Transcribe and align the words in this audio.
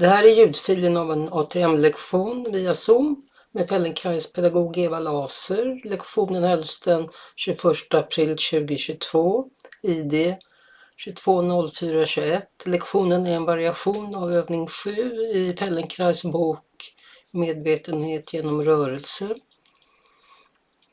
Det 0.00 0.08
här 0.08 0.24
är 0.24 0.28
ljudfilen 0.28 0.96
av 0.96 1.12
en 1.12 1.28
ATM-lektion 1.32 2.46
via 2.52 2.74
Zoom 2.74 3.22
med 3.52 3.68
Fellenkrais 3.68 4.32
pedagog 4.32 4.78
Eva 4.78 4.98
Laser. 4.98 5.80
Lektionen 5.84 6.42
hölls 6.42 6.80
den 6.80 7.08
21 7.36 7.94
april 7.94 8.28
2022, 8.28 9.48
ID 9.82 10.36
220421. 11.04 12.44
Lektionen 12.64 13.26
är 13.26 13.36
en 13.36 13.44
variation 13.44 14.14
av 14.14 14.32
övning 14.32 14.66
7 14.66 14.90
i 15.34 15.56
Fellenkrais 15.58 16.24
bok 16.24 16.94
Medvetenhet 17.30 18.32
genom 18.32 18.62
rörelse. 18.62 19.34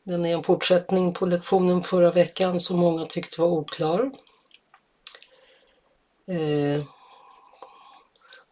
Den 0.03 0.25
är 0.25 0.33
en 0.33 0.43
fortsättning 0.43 1.13
på 1.13 1.25
lektionen 1.25 1.83
förra 1.83 2.11
veckan 2.11 2.59
som 2.59 2.79
många 2.79 3.05
tyckte 3.05 3.41
var 3.41 3.47
oklar. 3.47 4.11
Eh, 6.27 6.96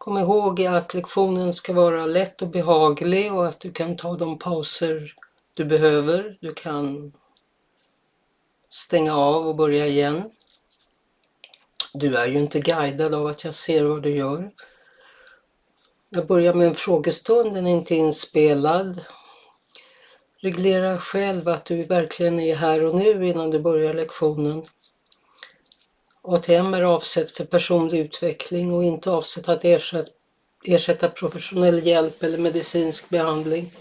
kom 0.06 0.18
ihåg 0.18 0.64
att 0.64 0.94
lektionen 0.94 1.52
ska 1.52 1.72
vara 1.72 2.06
lätt 2.06 2.42
och 2.42 2.48
behaglig 2.48 3.32
och 3.32 3.46
att 3.46 3.60
du 3.60 3.72
kan 3.72 3.96
ta 3.96 4.16
de 4.16 4.38
pauser 4.38 5.14
du 5.54 5.64
behöver. 5.64 6.38
Du 6.40 6.54
kan 6.54 7.12
stänga 8.70 9.16
av 9.16 9.46
och 9.46 9.56
börja 9.56 9.86
igen. 9.86 10.30
Du 11.94 12.16
är 12.16 12.26
ju 12.26 12.38
inte 12.38 12.60
guidad 12.60 13.14
av 13.14 13.26
att 13.26 13.44
jag 13.44 13.54
ser 13.54 13.84
vad 13.84 14.02
du 14.02 14.10
gör. 14.10 14.50
Jag 16.10 16.26
börjar 16.26 16.54
med 16.54 16.66
en 16.66 16.74
frågestund, 16.74 17.54
den 17.54 17.66
är 17.66 17.72
inte 17.72 17.94
inspelad. 17.94 19.00
Reglera 20.38 20.98
själv 20.98 21.48
att 21.48 21.64
du 21.64 21.84
verkligen 21.84 22.40
är 22.40 22.54
här 22.54 22.84
och 22.84 22.94
nu 22.94 23.28
innan 23.28 23.50
du 23.50 23.58
börjar 23.58 23.94
lektionen. 23.94 24.66
ATM 26.28 26.74
är 26.74 26.82
avsett 26.82 27.30
för 27.30 27.44
personlig 27.44 27.98
utveckling 27.98 28.72
och 28.72 28.84
inte 28.84 29.10
avsett 29.10 29.48
att 29.48 29.64
ersätta, 29.64 30.10
ersätta 30.64 31.08
professionell 31.08 31.86
hjälp 31.86 32.22
eller 32.22 32.38
medicinsk 32.38 33.08
behandling. 33.08 33.72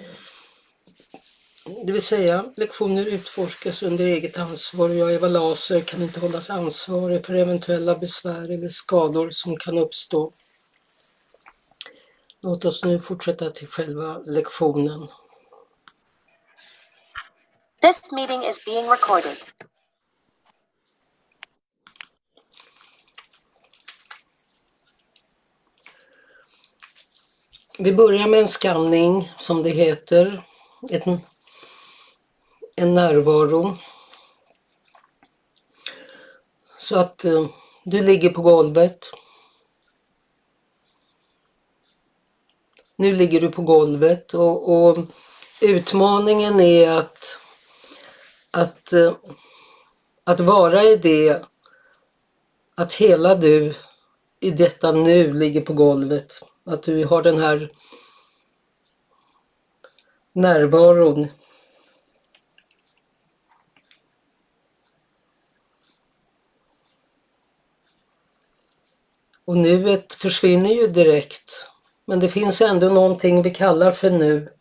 Det 1.85 1.91
vill 1.91 2.01
säga, 2.01 2.45
lektioner 2.57 3.05
utforskas 3.05 3.83
under 3.83 4.05
eget 4.05 4.37
ansvar 4.37 4.89
och 4.89 4.95
jag, 4.95 5.13
Eva 5.13 5.27
Laser, 5.27 5.81
kan 5.81 6.01
inte 6.01 6.19
hållas 6.19 6.49
ansvarig 6.49 7.25
för 7.25 7.33
eventuella 7.33 7.95
besvär 7.95 8.53
eller 8.53 8.67
skador 8.67 9.29
som 9.31 9.57
kan 9.57 9.77
uppstå. 9.77 10.33
Låt 12.41 12.65
oss 12.65 12.85
nu 12.85 12.99
fortsätta 12.99 13.49
till 13.49 13.67
själva 13.67 14.17
lektionen. 14.17 15.07
This 17.81 18.11
meeting 18.11 18.43
is 18.43 18.65
being 18.65 18.89
recorded. 18.89 19.37
Vi 27.79 27.93
börjar 27.93 28.27
med 28.27 28.39
en 28.39 28.47
skanning 28.47 29.31
som 29.37 29.63
det 29.63 29.69
heter. 29.69 30.43
En, 30.89 31.19
en 32.75 32.93
närvaro. 32.93 33.77
Så 36.77 36.99
att 36.99 37.25
eh, 37.25 37.47
du 37.83 38.01
ligger 38.01 38.29
på 38.29 38.41
golvet. 38.41 38.99
Nu 42.95 43.13
ligger 43.13 43.41
du 43.41 43.51
på 43.51 43.61
golvet 43.61 44.33
och, 44.33 44.87
och 44.87 44.97
utmaningen 45.61 46.59
är 46.59 46.91
att, 46.91 47.37
att, 48.51 48.93
eh, 48.93 49.13
att 50.23 50.39
vara 50.39 50.83
i 50.83 50.95
det 50.95 51.45
att 52.75 52.93
hela 52.93 53.35
du 53.35 53.75
i 54.39 54.51
detta 54.51 54.91
nu 54.91 55.33
ligger 55.33 55.61
på 55.61 55.73
golvet. 55.73 56.41
Att 56.65 56.83
du 56.83 57.05
har 57.05 57.23
den 57.23 57.39
här 57.39 57.71
närvaron. 60.33 61.27
Och 69.45 69.57
nuet 69.57 70.13
försvinner 70.13 70.69
ju 70.69 70.87
direkt. 70.87 71.65
Men 72.05 72.19
det 72.19 72.29
finns 72.29 72.61
ändå 72.61 72.89
någonting 72.89 73.41
vi 73.41 73.53
kallar 73.53 73.91
för 73.91 74.09
nu. 74.09 74.53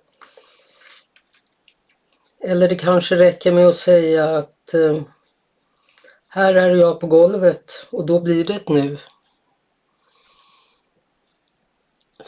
Eller 2.40 2.68
det 2.68 2.76
kanske 2.76 3.16
räcker 3.16 3.52
med 3.52 3.68
att 3.68 3.74
säga 3.74 4.36
att 4.36 4.74
eh, 4.74 5.02
här 6.28 6.54
är 6.54 6.74
jag 6.74 7.00
på 7.00 7.06
golvet 7.06 7.86
och 7.90 8.06
då 8.06 8.20
blir 8.20 8.44
det 8.44 8.54
ett 8.54 8.68
nu. 8.68 8.98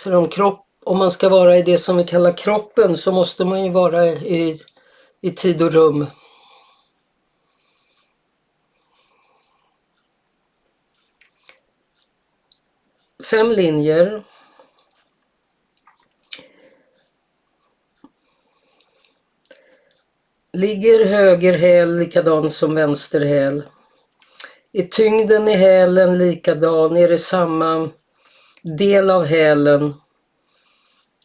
För 0.07 0.15
om, 0.15 0.29
kropp, 0.29 0.67
om 0.85 0.99
man 0.99 1.13
ska 1.13 1.29
vara 1.29 1.57
i 1.57 1.63
det 1.63 1.79
som 1.79 1.97
vi 1.97 2.05
kallar 2.05 2.37
kroppen 2.37 2.97
så 2.97 3.13
måste 3.13 3.45
man 3.45 3.65
ju 3.65 3.71
vara 3.71 4.07
i, 4.07 4.61
i 5.21 5.31
tid 5.31 5.63
och 5.63 5.73
rum. 5.73 6.07
Fem 13.31 13.51
linjer. 13.51 14.23
Ligger 20.53 21.05
höger 21.05 21.59
häl 21.59 21.99
likadan 21.99 22.51
som 22.51 22.75
vänster 22.75 23.21
häl? 23.21 23.63
Är 24.73 24.85
tyngden 24.85 25.49
i 25.49 25.55
hälen 25.55 26.19
likadan? 26.19 26.97
Är 26.97 27.09
det 27.09 27.19
samma 27.19 27.91
del 28.67 29.11
av 29.11 29.25
hälen. 29.25 29.95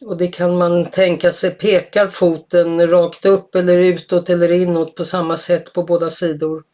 Och 0.00 0.16
det 0.16 0.28
kan 0.28 0.58
man 0.58 0.90
tänka 0.90 1.32
sig, 1.32 1.50
pekar 1.50 2.08
foten 2.08 2.88
rakt 2.88 3.26
upp 3.26 3.54
eller 3.54 3.78
utåt 3.78 4.30
eller 4.30 4.52
inåt 4.52 4.94
på 4.94 5.04
samma 5.04 5.36
sätt 5.36 5.72
på 5.72 5.82
båda 5.82 6.10
sidor. 6.10 6.64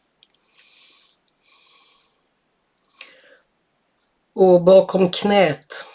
Och 4.33 4.63
bakom 4.63 5.09
knät, 5.09 5.85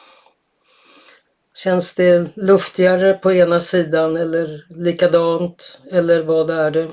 känns 1.55 1.95
det 1.95 2.37
luftigare 2.37 3.13
på 3.13 3.33
ena 3.33 3.61
sidan 3.61 4.17
eller 4.17 4.67
likadant 4.69 5.79
eller 5.91 6.23
vad 6.23 6.51
är 6.51 6.71
det? 6.71 6.91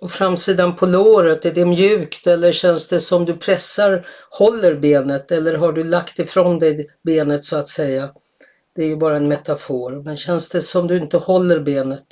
Och 0.00 0.10
framsidan 0.10 0.76
på 0.76 0.86
låret, 0.86 1.44
är 1.44 1.52
det 1.52 1.64
mjukt 1.64 2.26
eller 2.26 2.52
känns 2.52 2.88
det 2.88 3.00
som 3.00 3.24
du 3.24 3.36
pressar, 3.36 4.06
håller 4.30 4.74
benet 4.74 5.32
eller 5.32 5.54
har 5.54 5.72
du 5.72 5.84
lagt 5.84 6.18
ifrån 6.18 6.58
dig 6.58 6.90
benet 7.02 7.42
så 7.42 7.56
att 7.56 7.68
säga? 7.68 8.10
Det 8.74 8.82
är 8.82 8.86
ju 8.86 8.96
bara 8.96 9.16
en 9.16 9.28
metafor, 9.28 10.02
men 10.04 10.16
känns 10.16 10.48
det 10.48 10.62
som 10.62 10.86
du 10.86 10.96
inte 10.96 11.16
håller 11.16 11.60
benet? 11.60 12.06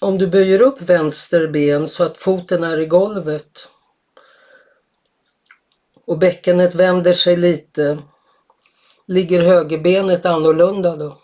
Om 0.00 0.18
du 0.18 0.26
böjer 0.26 0.62
upp 0.62 0.82
vänster 0.82 1.48
ben 1.48 1.88
så 1.88 2.04
att 2.04 2.18
foten 2.18 2.64
är 2.64 2.78
i 2.78 2.86
golvet 2.86 3.68
och 6.04 6.18
bäckenet 6.18 6.74
vänder 6.74 7.12
sig 7.12 7.36
lite, 7.36 7.98
ligger 9.06 9.42
högerbenet 9.42 10.26
annorlunda 10.26 10.96
då? 10.96 11.18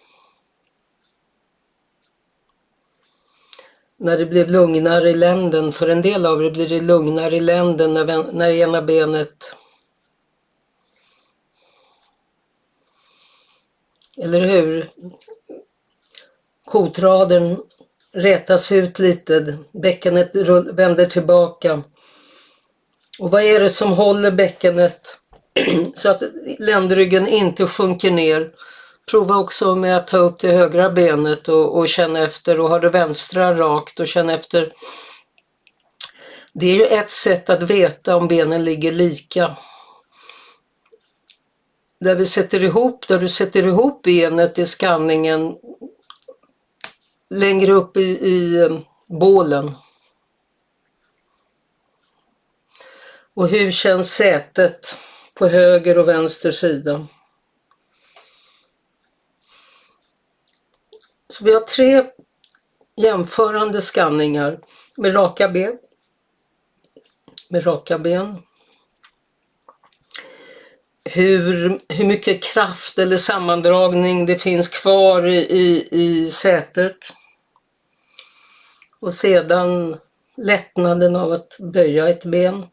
När 4.03 4.19
det 4.19 4.27
blev 4.27 4.51
lugnare 4.51 5.11
i 5.11 5.15
länden. 5.15 5.73
För 5.73 5.89
en 5.89 6.03
del 6.03 6.27
av 6.27 6.45
er 6.45 6.51
blir 6.51 6.69
det 6.69 6.81
lugnare 6.81 7.37
i 7.37 7.41
länden 7.41 7.95
när, 7.95 8.33
när 8.33 8.51
ena 8.51 8.83
benet 8.83 9.55
Eller 14.17 14.41
hur? 14.41 14.91
Kotraden 16.65 17.59
rätas 18.13 18.73
ut 18.73 18.99
lite, 18.99 19.59
bäckenet 19.73 20.35
vänder 20.73 21.07
tillbaka. 21.07 21.83
Och 23.19 23.31
vad 23.31 23.43
är 23.43 23.61
det 23.61 23.71
som 23.71 23.93
håller 23.93 24.31
bäckenet 24.31 25.17
så 25.97 26.09
att 26.09 26.23
ländryggen 26.59 27.29
inte 27.29 27.67
sjunker 27.67 28.11
ner? 28.11 28.51
Prova 29.11 29.37
också 29.37 29.75
med 29.75 29.97
att 29.97 30.07
ta 30.07 30.17
upp 30.17 30.39
det 30.39 30.53
högra 30.53 30.91
benet 30.91 31.49
och, 31.49 31.79
och 31.79 31.89
känna 31.89 32.19
efter 32.19 32.61
och 32.61 32.69
ha 32.69 32.79
det 32.79 32.91
vänstra 32.91 33.55
rakt 33.59 34.01
och 34.01 34.09
känna 34.09 34.33
efter. 34.33 34.73
Det 36.53 36.67
är 36.67 36.75
ju 36.75 36.85
ett 36.85 37.11
sätt 37.11 37.51
att 37.51 37.63
veta 37.63 38.17
om 38.17 38.29
benen 38.29 38.65
ligger 38.65 38.93
lika. 38.93 39.57
Där 42.01 42.15
vi 42.15 42.27
sätter 42.27 42.63
ihop, 42.63 43.09
där 43.09 43.19
du 43.19 43.29
sätter 43.29 43.67
ihop 43.67 44.03
benet 44.03 44.59
i 44.59 44.67
skanningen 44.67 45.57
längre 47.31 47.73
upp 47.73 47.97
i, 47.97 48.01
i 48.03 48.57
eh, 48.57 48.79
bålen. 49.07 49.75
Och 53.35 53.49
hur 53.49 53.71
känns 53.71 54.15
sätet 54.15 54.97
på 55.35 55.47
höger 55.47 55.99
och 55.99 56.09
vänster 56.09 56.51
sida? 56.53 57.07
Så 61.33 61.45
vi 61.45 61.55
har 61.55 61.61
tre 61.61 62.05
jämförande 62.97 63.81
skanningar 63.81 64.59
med 64.97 65.15
raka 65.15 65.49
ben, 65.49 65.79
med 67.51 67.67
raka 67.67 67.99
ben. 67.99 68.43
Hur, 71.05 71.79
hur 71.89 72.05
mycket 72.05 72.43
kraft 72.43 72.99
eller 72.99 73.17
sammandragning 73.17 74.27
det 74.27 74.39
finns 74.39 74.69
kvar 74.69 75.27
i, 75.27 75.37
i, 75.37 75.89
i 75.91 76.31
sätet. 76.31 76.97
Och 79.01 79.15
sedan 79.15 79.97
lättnaden 80.37 81.17
av 81.17 81.33
att 81.33 81.57
böja 81.59 82.09
ett 82.09 82.25
ben. 82.25 82.67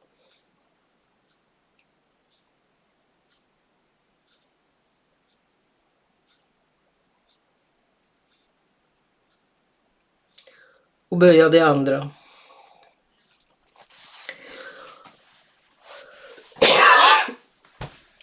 Och 11.09 11.17
böja 11.17 11.50
det 11.50 11.59
andra. 11.59 12.09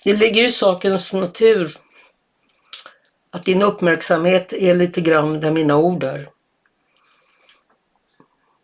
Det 0.04 0.12
ligger 0.12 0.44
i 0.44 0.52
sakens 0.52 1.12
natur 1.12 1.78
att 3.30 3.44
din 3.44 3.62
uppmärksamhet 3.62 4.52
är 4.52 4.74
lite 4.74 5.00
grann 5.00 5.40
där 5.40 5.50
mina 5.50 5.76
ord 5.76 6.04
är. 6.04 6.28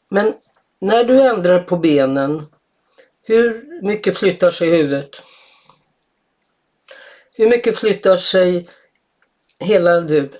Men 0.08 0.34
när 0.80 1.04
du 1.04 1.22
ändrar 1.22 1.62
på 1.62 1.76
benen, 1.76 2.46
hur 3.22 3.66
mycket 3.82 4.18
flyttar 4.18 4.50
sig 4.50 4.70
huvudet? 4.70 5.22
Hur 7.32 7.50
mycket 7.50 7.78
flyttar 7.78 8.16
sig 8.16 8.68
hela 9.58 10.00
du? 10.00 10.30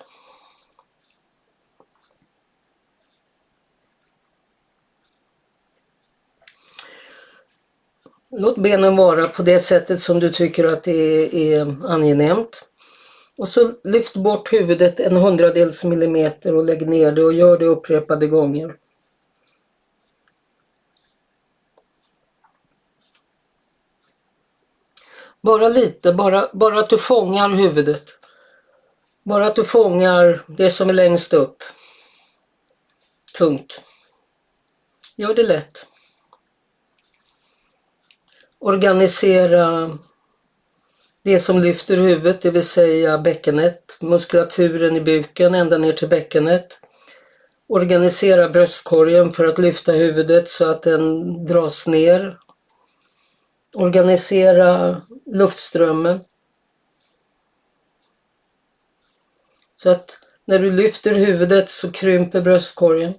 Låt 8.34 8.56
benen 8.56 8.96
vara 8.96 9.29
på 9.29 9.43
det 9.43 9.61
sättet 9.61 10.00
som 10.00 10.20
du 10.20 10.31
tycker 10.32 10.64
att 10.64 10.82
det 10.82 11.55
är 11.55 11.76
angenämt. 11.87 12.69
Och 13.37 13.49
så 13.49 13.73
lyft 13.84 14.17
bort 14.17 14.52
huvudet 14.52 15.00
en 15.00 15.17
hundradels 15.17 15.84
millimeter 15.84 16.55
och 16.55 16.64
lägg 16.64 16.88
ner 16.88 17.12
det 17.12 17.25
och 17.25 17.32
gör 17.32 17.58
det 17.58 17.67
upprepade 17.67 18.26
gånger. 18.26 18.76
Bara 25.40 25.69
lite, 25.69 26.12
bara, 26.12 26.50
bara 26.52 26.81
att 26.81 26.90
du 26.90 26.99
fångar 26.99 27.49
huvudet. 27.50 28.05
Bara 29.23 29.46
att 29.46 29.55
du 29.55 29.64
fångar 29.64 30.43
det 30.49 30.70
som 30.70 30.88
är 30.88 30.93
längst 30.93 31.32
upp. 31.32 31.56
Tungt. 33.38 33.82
Gör 35.17 35.35
det 35.35 35.43
lätt 35.43 35.87
organisera 38.62 39.99
det 41.23 41.38
som 41.38 41.59
lyfter 41.59 41.97
huvudet, 41.97 42.41
det 42.41 42.50
vill 42.50 42.67
säga 42.67 43.19
bäckenet, 43.19 43.99
muskulaturen 44.00 44.97
i 44.97 45.00
buken 45.00 45.55
ända 45.55 45.79
ner 45.79 45.93
till 45.93 46.09
bäckenet. 46.09 46.79
Organisera 47.69 48.49
bröstkorgen 48.49 49.31
för 49.31 49.44
att 49.44 49.59
lyfta 49.59 49.93
huvudet 49.93 50.49
så 50.49 50.70
att 50.70 50.82
den 50.82 51.47
dras 51.47 51.87
ner. 51.87 52.38
Organisera 53.75 55.03
luftströmmen. 55.26 56.20
Så 59.76 59.91
att 59.91 60.19
när 60.44 60.59
du 60.59 60.70
lyfter 60.70 61.14
huvudet 61.14 61.70
så 61.70 61.93
krymper 61.93 62.41
bröstkorgen. 62.41 63.14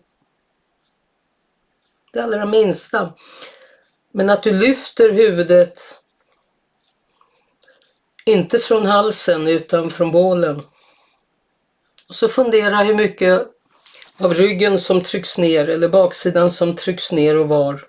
Det 2.14 2.20
allra 2.20 2.46
minsta. 2.46 3.14
Men 4.16 4.30
att 4.30 4.44
du 4.44 4.52
lyfter 4.52 5.12
huvudet 5.12 6.00
inte 8.26 8.60
från 8.60 8.86
halsen 8.86 9.48
utan 9.48 9.90
från 9.90 10.12
bålen. 10.12 10.62
Och 12.08 12.16
så 12.16 12.28
fundera 12.28 12.78
hur 12.78 12.96
mycket 12.96 13.48
av 14.20 14.34
ryggen 14.34 14.80
som 14.80 15.02
trycks 15.02 15.38
ner 15.38 15.70
eller 15.70 15.90
baksidan 15.90 16.52
som 16.52 16.76
trycks 16.76 17.12
ner 17.12 17.38
och 17.38 17.48
var. 17.48 17.88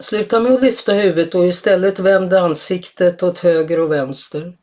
Sluta 0.00 0.40
med 0.40 0.52
att 0.52 0.62
lyfta 0.62 0.92
huvudet 0.92 1.34
och 1.34 1.46
istället 1.46 1.98
vänd 1.98 2.32
ansiktet 2.32 3.22
åt 3.22 3.38
höger 3.38 3.80
och 3.80 3.92
vänster. 3.92 4.56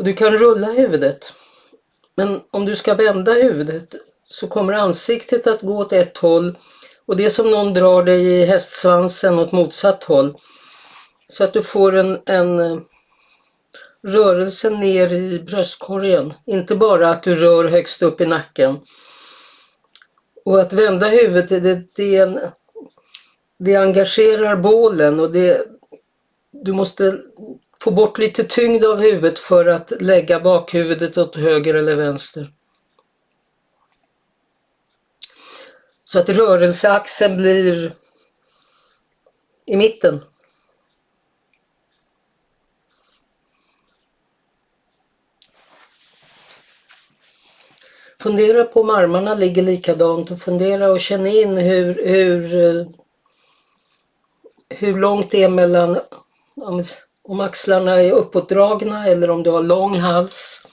Och 0.00 0.06
du 0.06 0.14
kan 0.14 0.38
rulla 0.38 0.66
huvudet. 0.66 1.32
Men 2.14 2.40
om 2.50 2.64
du 2.64 2.76
ska 2.76 2.94
vända 2.94 3.32
huvudet 3.32 3.94
så 4.24 4.46
kommer 4.46 4.72
ansiktet 4.72 5.46
att 5.46 5.62
gå 5.62 5.78
åt 5.78 5.92
ett 5.92 6.18
håll 6.18 6.56
och 7.06 7.16
det 7.16 7.24
är 7.24 7.30
som 7.30 7.50
någon 7.50 7.74
drar 7.74 8.02
dig 8.02 8.26
i 8.26 8.44
hästsvansen 8.44 9.38
åt 9.38 9.52
motsatt 9.52 10.04
håll. 10.04 10.34
Så 11.28 11.44
att 11.44 11.52
du 11.52 11.62
får 11.62 11.96
en, 11.96 12.20
en 12.26 12.60
eh, 12.60 12.78
rörelse 14.02 14.70
ner 14.70 15.12
i 15.12 15.40
bröstkorgen. 15.40 16.34
Inte 16.46 16.74
bara 16.74 17.10
att 17.10 17.22
du 17.22 17.34
rör 17.34 17.64
högst 17.64 18.02
upp 18.02 18.20
i 18.20 18.26
nacken. 18.26 18.80
Och 20.44 20.60
att 20.60 20.72
vända 20.72 21.08
huvudet, 21.08 21.48
det, 21.48 21.84
det, 21.94 22.52
det 23.58 23.76
engagerar 23.76 24.56
bålen 24.56 25.20
och 25.20 25.30
det, 25.30 25.66
du 26.50 26.72
måste 26.72 27.18
få 27.82 27.90
bort 27.90 28.18
lite 28.18 28.44
tyngd 28.44 28.84
av 28.84 28.96
huvudet 28.96 29.38
för 29.38 29.66
att 29.66 29.92
lägga 30.00 30.40
bakhuvudet 30.40 31.18
åt 31.18 31.36
höger 31.36 31.74
eller 31.74 31.96
vänster. 31.96 32.52
Så 36.04 36.18
att 36.18 36.28
rörelseaxeln 36.28 37.36
blir 37.36 37.92
i 39.66 39.76
mitten. 39.76 40.24
Fundera 48.20 48.64
på 48.64 48.80
om 48.80 48.90
armarna 48.90 49.34
ligger 49.34 49.62
likadant 49.62 50.30
och 50.30 50.40
fundera 50.40 50.90
och 50.92 51.00
känn 51.00 51.26
in 51.26 51.56
hur, 51.56 52.06
hur, 52.06 52.56
eh, 52.56 52.86
hur 54.68 54.98
långt 54.98 55.30
det 55.30 55.42
är 55.42 55.48
mellan 55.48 56.00
om 57.22 57.40
axlarna 57.40 58.02
är 58.02 58.12
uppåtdragna 58.12 59.06
eller 59.06 59.30
om 59.30 59.42
du 59.42 59.50
har 59.50 59.62
lång 59.62 59.96
hals. 59.96 60.66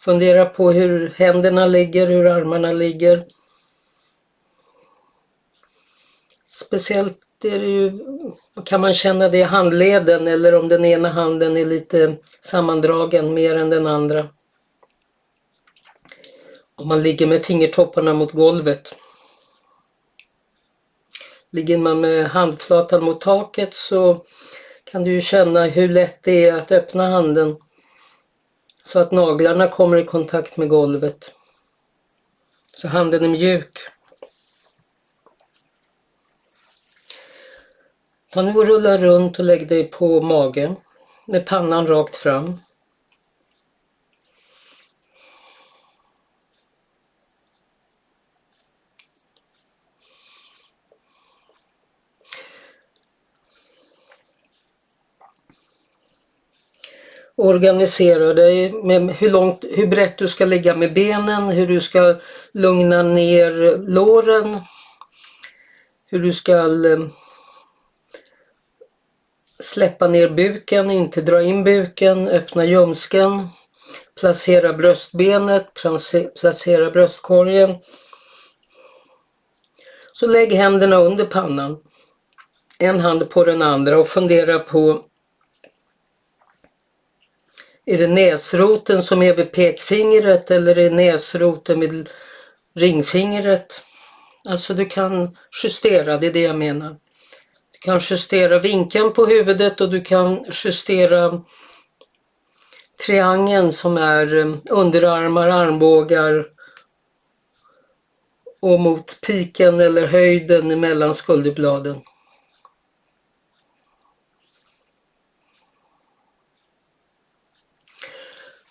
Fundera 0.00 0.44
på 0.44 0.72
hur 0.72 1.10
händerna 1.16 1.66
ligger, 1.66 2.06
hur 2.06 2.26
armarna 2.26 2.72
ligger. 2.72 3.24
Speciellt 6.46 7.20
är 7.44 7.58
det 7.58 7.66
ju, 7.66 7.92
kan 8.64 8.80
man 8.80 8.94
känna 8.94 9.28
det 9.28 9.38
i 9.38 9.42
handleden 9.42 10.26
eller 10.26 10.54
om 10.54 10.68
den 10.68 10.84
ena 10.84 11.08
handen 11.08 11.56
är 11.56 11.64
lite 11.64 12.16
sammandragen 12.40 13.34
mer 13.34 13.56
än 13.56 13.70
den 13.70 13.86
andra. 13.86 14.28
Om 16.76 16.88
man 16.88 17.02
ligger 17.02 17.26
med 17.26 17.44
fingertopparna 17.44 18.14
mot 18.14 18.32
golvet. 18.32 18.94
Ligger 21.50 21.78
man 21.78 22.00
med 22.00 22.26
handflatan 22.26 23.04
mot 23.04 23.20
taket 23.20 23.74
så 23.74 24.24
kan 24.94 25.02
du 25.02 25.10
ju 25.10 25.20
känna 25.20 25.64
hur 25.64 25.88
lätt 25.88 26.22
det 26.22 26.48
är 26.48 26.54
att 26.54 26.72
öppna 26.72 27.08
handen 27.08 27.56
så 28.84 28.98
att 28.98 29.12
naglarna 29.12 29.68
kommer 29.68 29.96
i 29.96 30.04
kontakt 30.04 30.56
med 30.56 30.68
golvet. 30.68 31.34
Så 32.74 32.88
handen 32.88 33.24
är 33.24 33.28
mjuk. 33.28 33.78
Ta 38.32 38.42
nu 38.42 38.54
och 38.54 38.66
rulla 38.66 38.98
runt 38.98 39.38
och 39.38 39.44
lägg 39.44 39.68
dig 39.68 39.90
på 39.90 40.22
magen 40.22 40.76
med 41.26 41.46
pannan 41.46 41.86
rakt 41.86 42.16
fram. 42.16 42.60
Organisera 57.36 58.34
dig 58.34 58.72
med 58.72 59.16
hur, 59.16 59.30
långt, 59.30 59.64
hur 59.70 59.86
brett 59.86 60.18
du 60.18 60.28
ska 60.28 60.44
ligga 60.44 60.76
med 60.76 60.94
benen, 60.94 61.48
hur 61.48 61.66
du 61.66 61.80
ska 61.80 62.16
lugna 62.52 63.02
ner 63.02 63.78
låren, 63.78 64.60
hur 66.06 66.18
du 66.18 66.32
ska 66.32 66.52
eh, 66.52 66.98
släppa 69.60 70.08
ner 70.08 70.28
buken, 70.28 70.90
inte 70.90 71.22
dra 71.22 71.42
in 71.42 71.64
buken, 71.64 72.28
öppna 72.28 72.64
ljumsken, 72.64 73.48
placera 74.20 74.72
bröstbenet, 74.72 75.66
placera 76.40 76.90
bröstkorgen. 76.90 77.76
Så 80.12 80.26
lägg 80.26 80.52
händerna 80.52 80.96
under 80.96 81.24
pannan, 81.24 81.78
en 82.78 83.00
hand 83.00 83.30
på 83.30 83.44
den 83.44 83.62
andra 83.62 83.98
och 83.98 84.08
fundera 84.08 84.58
på 84.58 85.04
är 87.86 87.98
det 87.98 88.08
näsroten 88.08 89.02
som 89.02 89.22
är 89.22 89.36
vid 89.36 89.52
pekfingret 89.52 90.50
eller 90.50 90.78
är 90.78 90.90
näsroten 90.90 91.80
vid 91.80 92.08
ringfingret? 92.74 93.82
Alltså 94.48 94.74
du 94.74 94.86
kan 94.86 95.36
justera, 95.62 96.18
det 96.18 96.26
är 96.26 96.32
det 96.32 96.40
jag 96.40 96.58
menar. 96.58 96.90
Du 97.72 97.78
kan 97.80 98.00
justera 98.10 98.58
vinkeln 98.58 99.12
på 99.12 99.26
huvudet 99.26 99.80
och 99.80 99.90
du 99.90 100.00
kan 100.00 100.44
justera 100.64 101.42
triangeln 103.06 103.72
som 103.72 103.96
är 103.96 104.36
eh, 104.36 104.56
underarmar, 104.70 105.48
armbågar 105.48 106.46
och 108.60 108.80
mot 108.80 109.20
piken 109.20 109.80
eller 109.80 110.06
höjden 110.06 110.80
mellan 110.80 111.14
skulderbladen. 111.14 112.00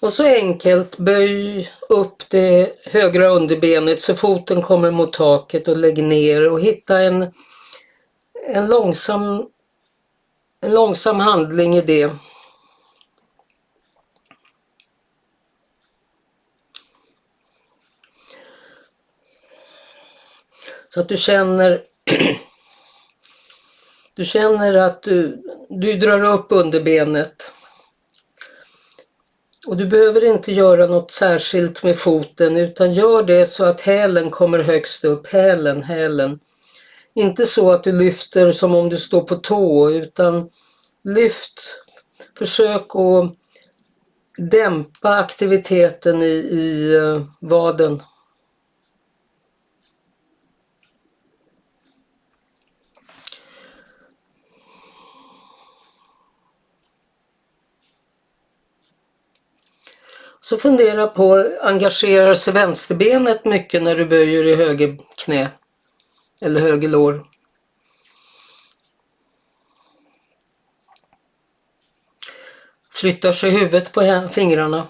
Och 0.04 0.14
så 0.14 0.24
enkelt, 0.24 0.98
böj 0.98 1.72
upp 1.90 2.30
det 2.30 2.80
högra 2.86 3.28
underbenet 3.28 4.02
så 4.02 4.16
foten 4.16 4.62
kommer 4.62 4.92
mot 4.92 5.14
taket 5.14 5.68
och 5.68 5.78
lägg 5.78 6.04
ner 6.04 6.50
och 6.50 6.62
hitta 6.62 7.02
en, 7.02 7.32
en, 8.48 8.68
långsam, 8.68 9.50
en 10.62 10.74
långsam 10.74 11.20
handling 11.20 11.76
i 11.76 11.82
det. 11.82 12.12
Så 20.90 21.00
att 21.00 21.10
du 21.10 21.18
känner 21.18 21.84
du 24.16 24.26
känner 24.26 24.74
att 24.74 25.04
du, 25.04 25.44
du 25.70 25.94
drar 25.94 26.24
upp 26.24 26.48
underbenet. 26.50 27.54
Och 29.68 29.78
du 29.78 29.86
behöver 29.86 30.26
inte 30.26 30.54
göra 30.54 30.88
något 30.88 31.12
särskilt 31.12 31.84
med 31.84 31.98
foten 31.98 32.58
utan 32.58 32.94
gör 32.94 33.24
det 33.24 33.46
så 33.46 33.66
att 33.66 33.82
hälen 33.82 34.30
kommer 34.30 34.60
högst 34.60 35.06
upp. 35.06 35.28
Hälen, 35.28 35.84
hälen. 35.84 36.40
Inte 37.16 37.46
så 37.46 37.72
att 37.72 37.84
du 37.84 37.92
lyfter 37.92 38.52
som 38.52 38.76
om 38.76 38.90
du 38.90 38.98
står 38.98 39.22
på 39.22 39.36
tå 39.36 39.90
utan 39.92 40.50
lyft. 41.04 41.84
Försök 42.38 42.96
att 42.96 43.36
dämpa 44.52 45.10
aktiviteten 45.10 46.22
i, 46.22 46.36
i 46.36 46.96
eh, 46.96 47.22
vaden. 47.42 48.02
Så 60.46 60.58
fundera 60.58 61.08
på, 61.08 61.46
engagerar 61.62 62.36
sig 62.36 62.54
vänsterbenet 62.54 63.46
mycket 63.46 63.84
när 63.84 63.96
du 63.96 64.06
böjer 64.06 64.44
i 64.44 64.56
höger 64.56 64.98
knä? 65.26 65.50
Eller 66.42 66.62
höger 66.62 66.88
lår? 66.88 67.24
Flyttar 72.92 73.32
sig 73.32 73.52
huvudet 73.52 73.92
på 73.92 74.30
fingrarna? 74.32 74.88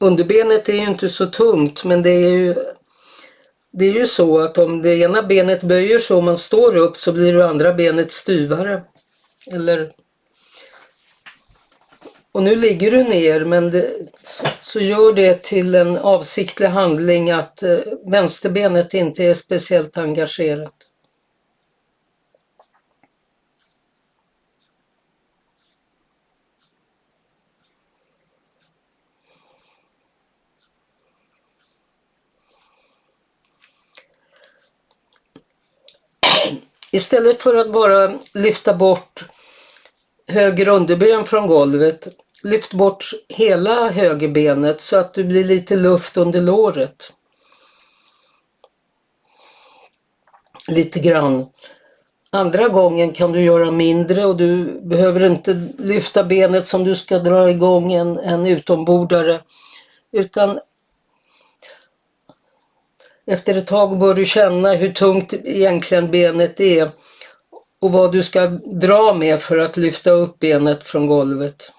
Underbenet 0.00 0.68
är 0.68 0.72
ju 0.72 0.84
inte 0.84 1.08
så 1.08 1.26
tungt 1.26 1.84
men 1.84 2.02
det 2.02 2.10
är 2.10 2.30
ju 2.30 2.54
det 3.72 3.84
är 3.84 3.92
ju 3.92 4.06
så 4.06 4.38
att 4.38 4.58
om 4.58 4.82
det 4.82 4.94
ena 4.94 5.22
benet 5.22 5.62
böjer 5.62 5.98
sig 5.98 6.16
och 6.16 6.24
man 6.24 6.36
står 6.36 6.76
upp 6.76 6.96
så 6.96 7.12
blir 7.12 7.34
det 7.34 7.48
andra 7.48 7.72
benet 7.72 8.12
styvare. 8.12 8.82
Eller 9.52 9.92
och 12.32 12.42
nu 12.42 12.56
ligger 12.56 12.90
du 12.90 13.02
ner 13.02 13.44
men 13.44 13.70
det, 13.70 13.92
så 14.62 14.80
gör 14.80 15.12
det 15.12 15.42
till 15.42 15.74
en 15.74 15.96
avsiktlig 15.96 16.66
handling 16.66 17.30
att 17.30 17.62
eh, 17.62 17.78
vänsterbenet 18.06 18.94
inte 18.94 19.24
är 19.24 19.34
speciellt 19.34 19.96
engagerat. 19.96 20.89
Istället 36.92 37.42
för 37.42 37.54
att 37.54 37.72
bara 37.72 38.12
lyfta 38.34 38.74
bort 38.74 39.24
höger 40.26 40.68
underben 40.68 41.24
från 41.24 41.46
golvet, 41.46 42.08
lyft 42.42 42.72
bort 42.72 43.10
hela 43.28 43.90
högerbenet 43.90 44.80
så 44.80 44.96
att 44.96 45.14
det 45.14 45.24
blir 45.24 45.44
lite 45.44 45.76
luft 45.76 46.16
under 46.16 46.40
låret. 46.40 47.12
Lite 50.70 51.00
grann. 51.00 51.46
Andra 52.32 52.68
gången 52.68 53.12
kan 53.12 53.32
du 53.32 53.40
göra 53.42 53.70
mindre 53.70 54.26
och 54.26 54.36
du 54.36 54.80
behöver 54.82 55.26
inte 55.26 55.68
lyfta 55.78 56.24
benet 56.24 56.66
som 56.66 56.84
du 56.84 56.94
ska 56.94 57.18
dra 57.18 57.50
igång 57.50 57.92
en, 57.92 58.18
en 58.18 58.46
utombordare. 58.46 59.40
Utan 60.12 60.60
efter 63.26 63.58
ett 63.58 63.66
tag 63.66 63.98
bör 63.98 64.14
du 64.14 64.24
känna 64.24 64.72
hur 64.72 64.92
tungt 64.92 65.32
egentligen 65.32 66.10
benet 66.10 66.60
är 66.60 66.90
och 67.80 67.92
vad 67.92 68.12
du 68.12 68.22
ska 68.22 68.46
dra 68.80 69.14
med 69.14 69.42
för 69.42 69.58
att 69.58 69.76
lyfta 69.76 70.10
upp 70.10 70.38
benet 70.38 70.84
från 70.84 71.06
golvet. 71.06 71.72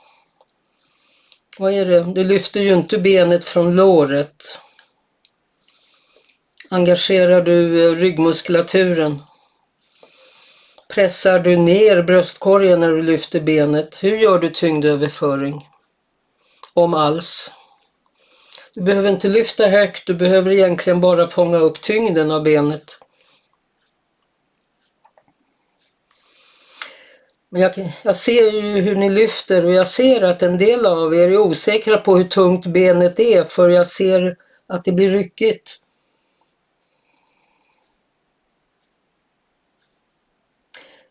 Vad 1.59 1.73
är 1.73 1.85
det? 1.85 2.03
Du 2.03 2.23
lyfter 2.23 2.59
ju 2.59 2.73
inte 2.73 2.97
benet 2.97 3.45
från 3.45 3.75
låret. 3.75 4.59
Engagerar 6.69 7.41
du 7.41 7.87
eh, 7.87 7.95
ryggmuskulaturen? 7.95 9.19
Pressar 10.89 11.39
du 11.39 11.57
ner 11.57 12.03
bröstkorgen 12.03 12.79
när 12.79 12.91
du 12.91 13.01
lyfter 13.01 13.41
benet? 13.41 14.03
Hur 14.03 14.17
gör 14.17 14.39
du 14.39 14.49
tyngdöverföring? 14.49 15.67
Om 16.73 16.93
alls. 16.93 17.51
Du 18.73 18.81
behöver 18.81 19.09
inte 19.09 19.27
lyfta 19.27 19.67
högt, 19.67 20.07
du 20.07 20.13
behöver 20.13 20.51
egentligen 20.51 21.01
bara 21.01 21.27
fånga 21.27 21.57
upp 21.57 21.81
tyngden 21.81 22.31
av 22.31 22.43
benet. 22.43 22.97
Men 27.49 27.61
jag, 27.61 27.71
jag, 28.03 28.15
ser 28.15 28.51
ju 28.51 28.81
hur 28.81 28.95
ni 28.95 29.09
lyfter 29.09 29.65
och 29.65 29.71
jag 29.71 29.87
ser 29.87 30.23
att 30.23 30.43
en 30.43 30.57
del 30.57 30.85
av 30.85 31.15
er 31.15 31.31
är 31.31 31.37
osäkra 31.37 31.97
på 31.97 32.17
hur 32.17 32.23
tungt 32.23 32.65
benet 32.65 33.19
är 33.19 33.43
för 33.43 33.69
jag 33.69 33.87
ser 33.87 34.37
att 34.67 34.83
det 34.83 34.91
blir 34.91 35.09
ryckigt. 35.09 35.77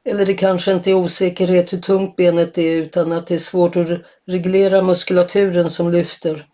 Eller 0.05 0.27
det 0.27 0.35
kanske 0.35 0.73
inte 0.73 0.91
är 0.91 0.95
osäkerhet 0.95 1.73
hur 1.73 1.79
tungt 1.79 2.17
benet 2.17 2.59
är 2.59 2.73
utan 2.73 3.13
att 3.13 3.27
det 3.27 3.35
är 3.35 3.39
svårt 3.39 3.77
att 3.77 3.89
reglera 4.27 4.83
muskulaturen 4.83 5.71
som 5.71 5.91
lyfter. 5.91 6.50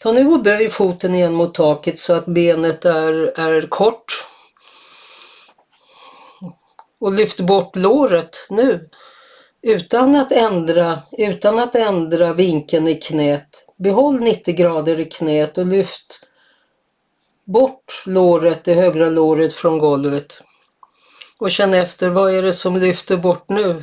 Ta 0.00 0.12
nu 0.12 0.26
och 0.26 0.42
böj 0.42 0.70
foten 0.70 1.14
igen 1.14 1.34
mot 1.34 1.54
taket 1.54 1.98
så 1.98 2.14
att 2.14 2.26
benet 2.26 2.84
är, 2.84 3.40
är 3.40 3.68
kort. 3.68 4.24
Och 7.00 7.12
lyft 7.12 7.40
bort 7.40 7.76
låret 7.76 8.46
nu. 8.50 8.88
Utan 9.62 10.16
att 10.16 10.32
ändra, 10.32 11.02
utan 11.12 11.58
att 11.58 11.74
ändra 11.74 12.32
vinkeln 12.32 12.88
i 12.88 12.94
knät. 12.94 13.64
Behåll 13.76 14.20
90 14.20 14.54
grader 14.54 15.00
i 15.00 15.04
knät 15.04 15.58
och 15.58 15.66
lyft 15.66 16.20
bort 17.44 18.02
låret, 18.06 18.64
det 18.64 18.74
högra 18.74 19.08
låret 19.08 19.52
från 19.52 19.78
golvet. 19.78 20.42
Och 21.38 21.50
känn 21.50 21.74
efter, 21.74 22.08
vad 22.08 22.34
är 22.34 22.42
det 22.42 22.52
som 22.52 22.76
lyfter 22.76 23.16
bort 23.16 23.48
nu? 23.48 23.82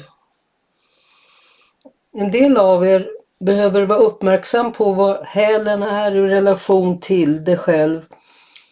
En 2.13 2.31
del 2.31 2.57
av 2.57 2.85
er 2.85 3.07
behöver 3.45 3.85
vara 3.85 3.99
uppmärksam 3.99 4.71
på 4.71 4.93
vad 4.93 5.25
hälen 5.25 5.83
är 5.83 6.15
i 6.15 6.21
relation 6.21 6.99
till 6.99 7.43
dig 7.43 7.57
själv. 7.57 8.01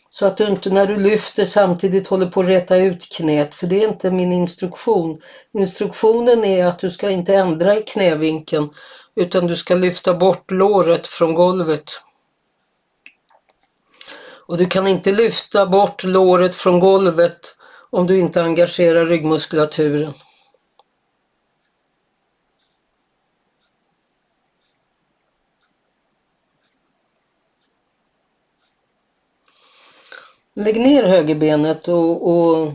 Så 0.10 0.25
att 0.25 0.38
du 0.38 0.48
inte 0.48 0.70
när 0.70 0.88
du 0.88 0.96
lyfter 0.96 1.46
samtidigt 1.46 2.08
håller 2.08 2.25
på 2.25 2.42
att 2.42 2.50
rätta 2.50 2.78
ut 2.78 3.10
knät, 3.10 3.56
för 3.56 3.68
det 3.68 3.84
är 3.84 3.88
inte 3.88 4.12
min 4.12 4.32
instruktion. 4.32 5.22
Instruktionen 5.54 6.46
är 6.46 6.66
att 6.66 6.80
du 6.80 6.90
ska 6.90 7.10
inte 7.10 7.36
ändra 7.36 7.75
i 7.75 7.84
knävinkeln 7.84 8.70
utan 9.16 9.48
du 9.48 9.56
ska 9.56 9.75
lyfta 9.75 10.13
bort 10.13 10.51
låret 10.51 11.08
från 11.08 11.34
golvet. 11.34 11.92
Och 14.48 14.58
du 14.58 14.66
kan 14.66 14.88
inte 14.88 15.12
lyfta 15.12 15.66
bort 15.66 16.04
låret 16.04 16.56
från 16.56 16.80
golvet 16.80 17.56
om 17.90 18.08
du 18.08 18.20
inte 18.20 18.44
engagerar 18.44 19.06
ryggmuskulaturen. 19.06 20.13
Lägg 30.63 30.80
ner 30.80 31.03
högerbenet 31.03 31.88
och, 31.88 32.32
och 32.32 32.74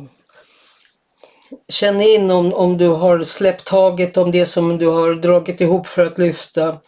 känn 1.68 2.00
in 2.00 2.30
om, 2.30 2.54
om 2.54 2.78
du 2.78 2.88
har 2.88 3.20
släppt 3.20 3.64
taget 3.64 4.16
om 4.16 4.30
det 4.30 4.46
som 4.46 4.78
du 4.78 4.86
har 4.86 5.14
dragit 5.14 5.60
ihop 5.60 5.86
för 5.86 6.06
att 6.06 6.18
lyfta. 6.18 6.78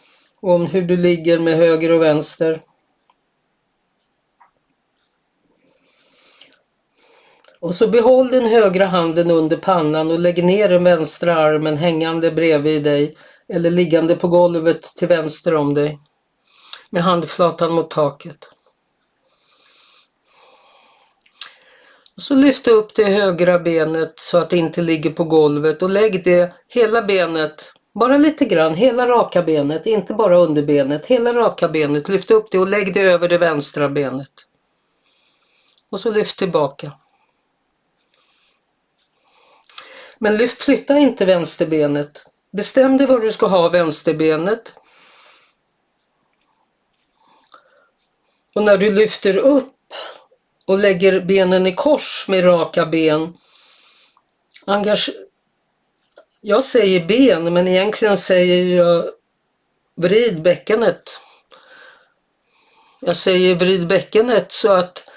Och 0.41 0.53
om 0.53 0.65
hur 0.65 0.81
du 0.81 0.97
ligger 0.97 1.39
med 1.39 1.57
höger 1.57 1.91
och 1.91 2.01
vänster. 2.01 2.61
Och 7.61 7.75
så 7.75 7.87
behåll 7.87 8.31
den 8.31 8.45
högra 8.45 8.85
handen 8.85 9.31
under 9.31 9.57
pannan 9.57 10.11
och 10.11 10.19
lägg 10.19 10.43
ner 10.43 10.69
den 10.69 10.83
vänstra 10.83 11.35
armen 11.35 11.77
hängande 11.77 12.31
bredvid 12.31 12.83
dig 12.83 13.17
eller 13.53 13.71
liggande 13.71 14.15
på 14.15 14.27
golvet 14.27 14.81
till 14.81 15.07
vänster 15.07 15.55
om 15.55 15.73
dig 15.73 15.99
med 16.89 17.03
handflatan 17.03 17.71
mot 17.71 17.89
taket. 17.89 18.47
Så 22.19 22.35
lyft 22.35 22.67
upp 22.67 22.95
det 22.95 23.05
högra 23.05 23.59
benet 23.59 24.13
så 24.19 24.37
att 24.37 24.49
det 24.49 24.57
inte 24.57 24.81
ligger 24.81 25.09
på 25.09 25.23
golvet 25.23 25.81
och 25.81 25.89
lägg 25.89 26.23
det, 26.23 26.53
hela 26.67 27.01
benet, 27.01 27.73
bara 27.99 28.17
lite 28.17 28.45
grann, 28.45 28.75
hela 28.75 29.07
raka 29.07 29.41
benet, 29.41 29.85
inte 29.85 30.13
bara 30.13 30.37
underbenet, 30.37 31.05
hela 31.05 31.33
raka 31.33 31.67
benet, 31.67 32.09
lyft 32.09 32.31
upp 32.31 32.51
det 32.51 32.59
och 32.59 32.67
lägg 32.67 32.93
det 32.93 33.01
över 33.01 33.29
det 33.29 33.37
vänstra 33.37 33.89
benet. 33.89 34.31
Och 35.89 35.99
så 35.99 36.11
lyft 36.11 36.39
tillbaka. 36.39 36.93
Men 40.17 40.37
lyft, 40.37 40.61
flytta 40.61 40.97
inte 40.97 41.25
vänsterbenet. 41.25 42.25
Bestäm 42.51 42.97
dig 42.97 43.07
var 43.07 43.19
du 43.19 43.31
ska 43.31 43.47
ha 43.47 43.69
vänsterbenet. 43.69 44.73
Och 48.55 48.63
när 48.63 48.77
du 48.77 48.91
lyfter 48.91 49.37
upp 49.37 49.75
och 50.69 50.79
lägger 50.79 51.21
benen 51.21 51.67
i 51.67 51.75
kors 51.75 52.25
med 52.27 52.45
raka 52.45 52.85
ben. 52.85 53.33
Engage 54.65 55.09
jag 56.41 56.63
säger 56.63 57.05
ben 57.05 57.53
men 57.53 57.67
egentligen 57.67 58.17
säger 58.17 58.77
jag 58.77 59.05
vrid 59.95 60.41
bäckenet. 60.41 61.19
Jag 62.99 63.17
säger 63.17 63.55
vrid 63.55 63.87
bäckenet 63.87 64.51
så 64.51 64.71
att 64.71 65.09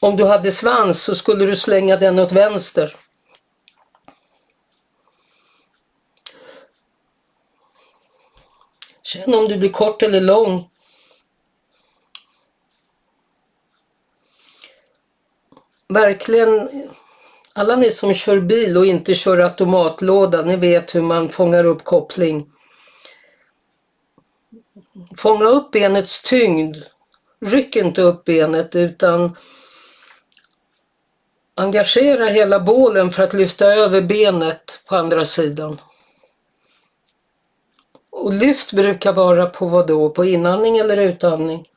om 0.00 0.16
du 0.16 0.24
hade 0.24 0.52
svans 0.52 1.02
så 1.02 1.14
skulle 1.14 1.46
du 1.46 1.56
slänga 1.56 1.96
den 1.96 2.18
åt 2.18 2.32
vänster. 2.32 2.96
Känn 9.02 9.34
om 9.34 9.48
du 9.48 9.56
blir 9.56 9.72
kort 9.72 10.02
eller 10.02 10.20
lång. 10.20 10.71
Verkligen, 15.92 16.70
alla 17.52 17.76
ni 17.76 17.90
som 17.90 18.14
kör 18.14 18.40
bil 18.40 18.76
och 18.76 18.86
inte 18.86 19.14
kör 19.14 19.38
automatlåda, 19.38 20.42
ni 20.42 20.56
vet 20.56 20.94
hur 20.94 21.02
man 21.02 21.28
fångar 21.28 21.64
upp 21.64 21.84
koppling. 21.84 22.48
Fånga 25.16 25.44
upp 25.44 25.70
benets 25.70 26.22
tyngd. 26.22 26.76
Ryck 27.40 27.76
inte 27.76 28.02
upp 28.02 28.24
benet 28.24 28.76
utan 28.76 29.36
engagera 31.54 32.26
hela 32.26 32.60
bålen 32.60 33.10
för 33.10 33.22
att 33.22 33.34
lyfta 33.34 33.66
över 33.66 34.02
benet 34.02 34.82
på 34.86 34.96
andra 34.96 35.24
sidan. 35.24 35.80
Och 38.10 38.32
lyft 38.32 38.72
brukar 38.72 39.12
vara 39.12 39.46
på 39.46 39.66
vad 39.66 39.86
då? 39.86 40.10
På 40.10 40.24
inandning 40.24 40.78
eller 40.78 40.96
utandning? 40.96 41.68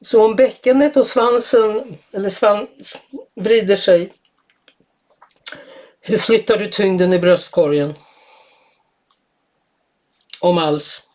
Så 0.00 0.24
om 0.24 0.36
bäckenet 0.36 0.96
och 0.96 1.06
svansen 1.06 1.98
eller 2.12 2.28
svans 2.28 3.02
vrider 3.34 3.76
sig, 3.76 4.12
hur 6.00 6.18
flyttar 6.18 6.58
du 6.58 6.66
tyngden 6.66 7.12
i 7.12 7.18
bröstkorgen? 7.18 7.94
Om 10.40 10.58
alls. 10.58 11.06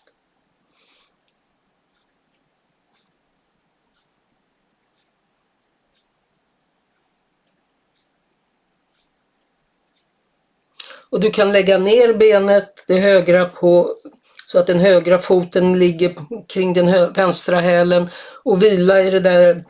Och 11.09 11.19
du 11.19 11.31
kan 11.31 11.51
lägga 11.51 11.77
ner 11.77 12.13
benet, 12.13 12.83
det 12.87 12.99
högra 12.99 13.45
på, 13.45 13.97
så 14.45 14.59
att 14.59 14.67
den 14.67 14.79
högra 14.79 15.19
foten 15.19 15.79
ligger 15.79 16.15
kring 16.47 16.73
den 16.73 17.13
vänstra 17.13 17.59
hälen 17.59 18.09
och 18.43 18.63
vila 18.63 19.01
i 19.01 19.09
det 19.09 19.19
där 19.19 19.65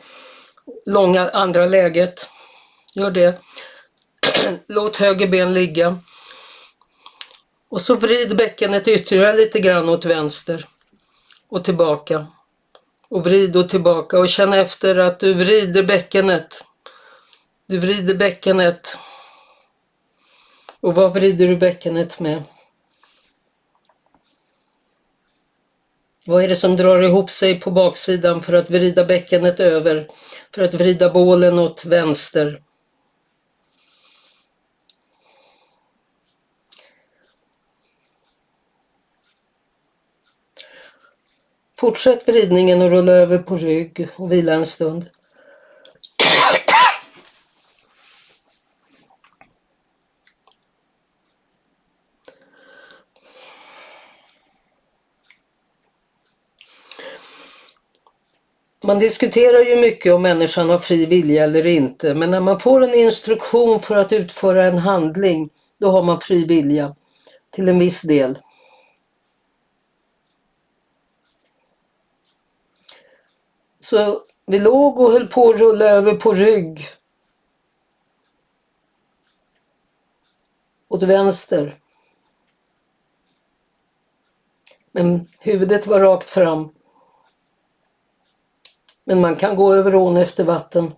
långa 0.85 1.29
andra 1.29 1.65
läget. 1.65 2.29
Gör 2.93 3.11
det. 3.11 3.39
Låt 4.67 4.97
höger 4.97 5.27
ben 5.27 5.53
ligga. 5.53 5.97
Och 7.69 7.81
så 7.81 7.95
vrid 7.95 8.37
bäckenet 8.37 8.87
ytterligare 8.87 9.37
lite 9.37 9.59
grann 9.59 9.89
åt 9.89 10.05
vänster 10.05 10.67
och 11.49 11.63
tillbaka. 11.63 12.27
Och 13.09 13.23
vrid 13.23 13.55
och 13.55 13.69
tillbaka 13.69 14.19
och 14.19 14.29
känn 14.29 14.53
efter 14.53 14.97
att 14.97 15.19
du 15.19 15.33
vrider 15.33 15.83
bäckenet. 15.83 16.63
Du 17.67 17.77
vrider 17.77 18.15
bäckenet 18.15 18.97
och 20.79 20.95
vad 20.95 21.13
vrider 21.13 21.47
du 21.47 21.57
bäckenet 21.57 22.19
med? 22.19 22.43
Vad 26.27 26.43
är 26.43 26.47
det 26.47 26.55
som 26.55 26.75
drar 26.75 27.01
ihop 27.01 27.29
sig 27.29 27.59
på 27.59 27.71
baksidan 27.71 28.41
för 28.41 28.53
att 28.53 28.69
vrida 28.69 29.05
bäckenet 29.05 29.59
över? 29.59 30.07
För 30.55 30.61
att 30.61 30.73
vrida 30.73 31.09
bålen 31.09 31.59
åt 31.59 31.85
vänster? 31.85 32.61
Fortsätt 41.77 42.27
vridningen 42.27 42.81
och 42.81 42.89
rulla 42.89 43.11
över 43.11 43.37
på 43.37 43.57
rygg 43.57 44.09
och 44.15 44.31
vila 44.31 44.53
en 44.53 44.65
stund. 44.65 45.09
Man 58.85 58.99
diskuterar 58.99 59.59
ju 59.59 59.75
mycket 59.75 60.13
om 60.13 60.21
människan 60.21 60.69
har 60.69 60.79
fri 60.79 61.05
vilja 61.05 61.43
eller 61.43 61.67
inte, 61.67 62.15
men 62.15 62.31
när 62.31 62.39
man 62.39 62.59
får 62.59 62.83
en 62.83 62.93
instruktion 62.93 63.79
för 63.79 63.95
att 63.95 64.13
utföra 64.13 64.65
en 64.65 64.77
handling, 64.77 65.49
då 65.77 65.91
har 65.91 66.03
man 66.03 66.19
fri 66.19 66.45
vilja 66.45 66.95
till 67.51 67.69
en 67.69 67.79
viss 67.79 68.01
del. 68.01 68.39
Så 73.79 74.21
vi 74.45 74.59
låg 74.59 74.99
och 74.99 75.11
höll 75.11 75.27
på 75.27 75.49
att 75.49 75.59
rulla 75.59 75.85
över 75.85 76.13
på 76.13 76.33
rygg. 76.33 76.79
Åt 80.87 81.03
vänster. 81.03 81.79
Men 84.91 85.27
huvudet 85.39 85.87
var 85.87 85.99
rakt 85.99 86.29
fram. 86.29 86.74
Men 89.05 89.21
man 89.21 89.35
kan 89.35 89.55
gå 89.55 89.73
över 89.73 89.95
ån 89.95 90.17
efter 90.17 90.43
vatten. 90.43 90.91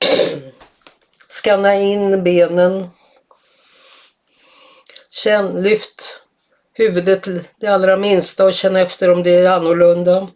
Skanna 1.28 1.74
in 1.74 2.24
benen. 2.24 2.88
Känn, 5.10 5.62
lyft 5.62 6.20
huvudet 6.72 7.28
det 7.60 7.66
allra 7.66 7.96
minsta 7.96 8.44
och 8.44 8.52
känn 8.52 8.76
efter 8.76 9.10
om 9.10 9.22
det 9.22 9.34
är 9.34 9.50
annorlunda. 9.50 10.28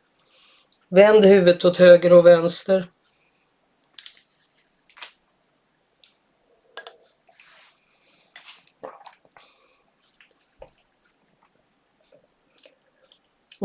Vänd 0.89 1.25
huvudet 1.25 1.65
åt 1.65 1.77
höger 1.77 2.13
och 2.13 2.27
vänster. 2.27 2.89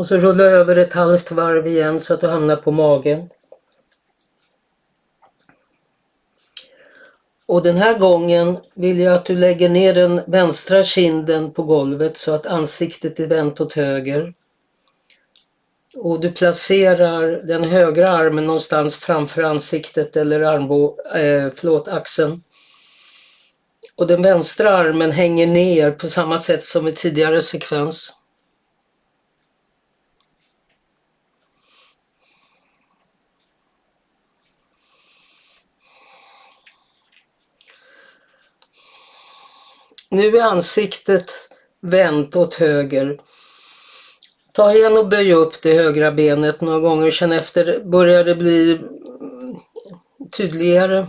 Och 0.00 0.06
så 0.06 0.18
rulla 0.18 0.44
över 0.44 0.76
ett 0.76 0.92
halvt 0.92 1.30
varv 1.30 1.66
igen 1.66 2.00
så 2.00 2.14
att 2.14 2.20
du 2.20 2.26
hamnar 2.26 2.56
på 2.56 2.70
magen. 2.70 3.28
Och 7.46 7.62
den 7.62 7.76
här 7.76 7.98
gången 7.98 8.58
vill 8.74 9.00
jag 9.00 9.14
att 9.14 9.24
du 9.24 9.34
lägger 9.34 9.68
ner 9.68 9.94
den 9.94 10.20
vänstra 10.26 10.84
kinden 10.84 11.52
på 11.52 11.62
golvet 11.62 12.16
så 12.16 12.34
att 12.34 12.46
ansiktet 12.46 13.20
är 13.20 13.26
vänt 13.26 13.60
åt 13.60 13.72
höger. 13.72 14.34
Och 15.96 16.20
du 16.20 16.32
placerar 16.32 17.42
den 17.46 17.64
högra 17.64 18.10
armen 18.10 18.46
någonstans 18.46 18.96
framför 18.96 19.42
ansiktet 19.42 20.16
eller 20.16 20.40
armbå, 20.40 20.98
eh, 21.14 21.52
förlåt, 21.54 21.88
axeln. 21.88 22.42
Och 23.96 24.06
den 24.06 24.22
vänstra 24.22 24.70
armen 24.70 25.10
hänger 25.10 25.46
ner 25.46 25.90
på 25.90 26.08
samma 26.08 26.38
sätt 26.38 26.64
som 26.64 26.88
i 26.88 26.92
tidigare 26.92 27.42
sekvens. 27.42 28.19
Nu 40.12 40.36
är 40.36 40.42
ansiktet 40.42 41.32
vänt 41.80 42.36
åt 42.36 42.54
höger. 42.54 43.20
Ta 44.52 44.74
igen 44.74 44.96
och 44.96 45.08
böj 45.08 45.32
upp 45.32 45.62
det 45.62 45.72
högra 45.72 46.12
benet 46.12 46.60
några 46.60 46.78
gånger. 46.78 47.10
Känn 47.10 47.32
efter, 47.32 47.80
börjar 47.84 48.24
det 48.24 48.34
bli 48.34 48.72
mm, 48.72 49.56
tydligare? 50.36 51.06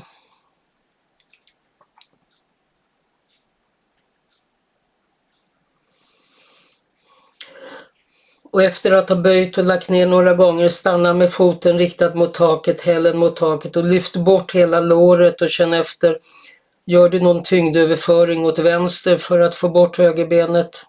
Och 8.52 8.64
efter 8.64 8.92
att 8.92 9.10
ha 9.10 9.16
böjt 9.16 9.58
och 9.58 9.66
lagt 9.66 9.90
ner 9.90 10.06
några 10.06 10.34
gånger 10.34 10.70
stanna 10.70 11.14
med 11.14 11.32
foten 11.32 11.78
riktad 11.78 12.16
mot 12.16 12.34
taket, 12.34 12.82
hälen 12.82 13.18
mot 13.18 13.36
taket 13.36 13.76
och 13.76 13.86
lyft 13.86 14.16
bort 14.16 14.56
hela 14.56 14.80
låret 14.80 15.42
och 15.42 15.50
känn 15.50 15.74
efter. 15.74 16.20
Gör 16.92 17.10
du 17.10 17.20
någon 17.20 17.44
tyngdöverföring 17.44 18.46
åt 18.46 18.60
vänster 18.60 19.18
för 19.18 19.40
att 19.40 19.56
få 19.56 19.70
bort 19.70 19.98
högerbenet? 19.98 20.86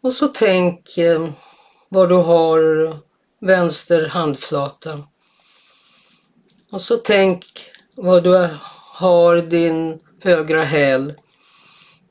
Och 0.00 0.12
så 0.12 0.28
tänk 0.28 0.98
eh, 0.98 1.28
var 1.88 2.06
du 2.06 2.14
har 2.14 2.60
vänster 3.40 4.08
handflata. 4.08 5.02
Och 6.72 6.80
så 6.80 6.96
tänk 6.96 7.44
var 7.94 8.20
du 8.20 8.58
har 8.94 9.36
din 9.36 10.00
högra 10.20 10.64
häl. 10.64 11.14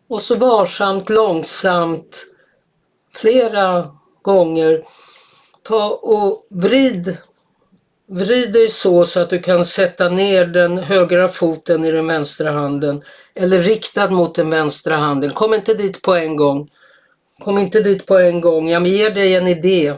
Och 0.08 0.21
så 0.21 0.36
varsamt, 0.36 1.10
långsamt, 1.10 2.35
flera 3.15 3.91
gånger, 4.21 4.82
ta 5.63 5.89
och 5.89 6.47
vrid, 6.49 7.17
vrid 8.08 8.54
dig 8.54 8.69
så 8.69 9.06
så 9.06 9.19
att 9.19 9.30
du 9.30 9.39
kan 9.39 9.65
sätta 9.65 10.10
ner 10.10 10.45
den 10.45 10.78
högra 10.78 11.28
foten 11.28 11.86
i 11.86 11.91
den 11.91 12.08
vänstra 12.08 12.51
handen. 12.51 13.04
Eller 13.36 13.58
riktad 13.58 14.12
mot 14.12 14.36
den 14.36 14.49
vänstra 14.49 14.95
handen. 14.95 15.30
Kom 15.30 15.54
inte 15.54 15.73
dit 15.73 16.01
på 16.01 16.13
en 16.15 16.36
gång. 16.36 16.69
Kom 17.43 17.58
inte 17.58 17.82
dit 17.82 18.06
på 18.06 18.17
en 18.17 18.41
gång. 18.41 18.69
Jag 18.69 18.88
ger 18.88 19.10
dig 19.10 19.36
en 19.36 19.47
idé. 19.47 19.93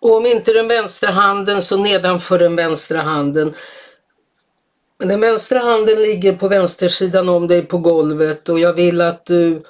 Och 0.00 0.16
om 0.16 0.26
inte 0.26 0.52
den 0.52 0.68
vänstra 0.68 1.10
handen 1.10 1.62
så 1.62 1.76
nedanför 1.76 2.38
den 2.38 2.56
vänstra 2.56 3.00
handen. 3.00 3.54
Men 4.98 5.08
den 5.08 5.20
vänstra 5.20 5.58
handen 5.58 6.02
ligger 6.02 6.32
på 6.32 6.48
vänstersidan 6.48 7.28
om 7.28 7.46
dig 7.46 7.62
på 7.62 7.78
golvet 7.78 8.48
och 8.48 8.60
jag 8.60 8.72
vill 8.72 9.00
att 9.00 9.26
du 9.26 9.62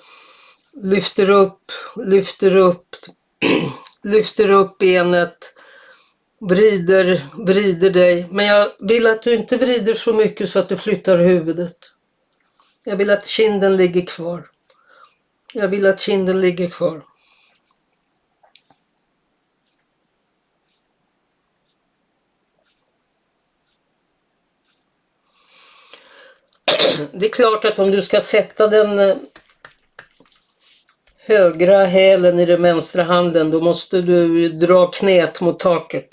lyfter 0.83 1.31
upp, 1.31 1.73
lyfter 1.97 2.57
upp, 2.57 2.87
lyfter 4.03 4.51
upp 4.51 4.79
benet, 4.79 5.55
vrider, 6.41 7.27
vrider 7.39 7.91
dig. 7.91 8.29
Men 8.31 8.47
jag 8.47 8.71
vill 8.81 9.07
att 9.07 9.23
du 9.23 9.35
inte 9.35 9.57
vrider 9.57 9.95
så 9.95 10.13
mycket 10.13 10.49
så 10.49 10.59
att 10.59 10.69
du 10.69 10.77
flyttar 10.77 11.17
huvudet. 11.17 11.77
Jag 12.85 12.97
vill 12.97 13.11
att 13.11 13.27
kinden 13.27 13.77
ligger 13.77 14.07
kvar. 14.07 14.47
Jag 15.53 15.69
vill 15.69 15.87
att 15.87 16.01
kinden 16.01 16.41
ligger 16.41 16.69
kvar. 16.69 17.03
Det 27.13 27.27
är 27.27 27.31
klart 27.31 27.65
att 27.65 27.79
om 27.79 27.91
du 27.91 28.03
ska 28.03 28.21
sätta 28.21 28.69
den 28.69 28.99
eh, 28.99 29.17
högra 31.19 31.85
hälen 31.85 32.39
i 32.39 32.47
den 32.47 32.63
vänstra 32.63 33.03
handen 33.03 33.51
då 33.51 33.61
måste 33.61 34.03
du 34.03 34.49
dra 34.49 34.91
knät 34.91 35.41
mot 35.41 35.59
taket. 35.59 36.09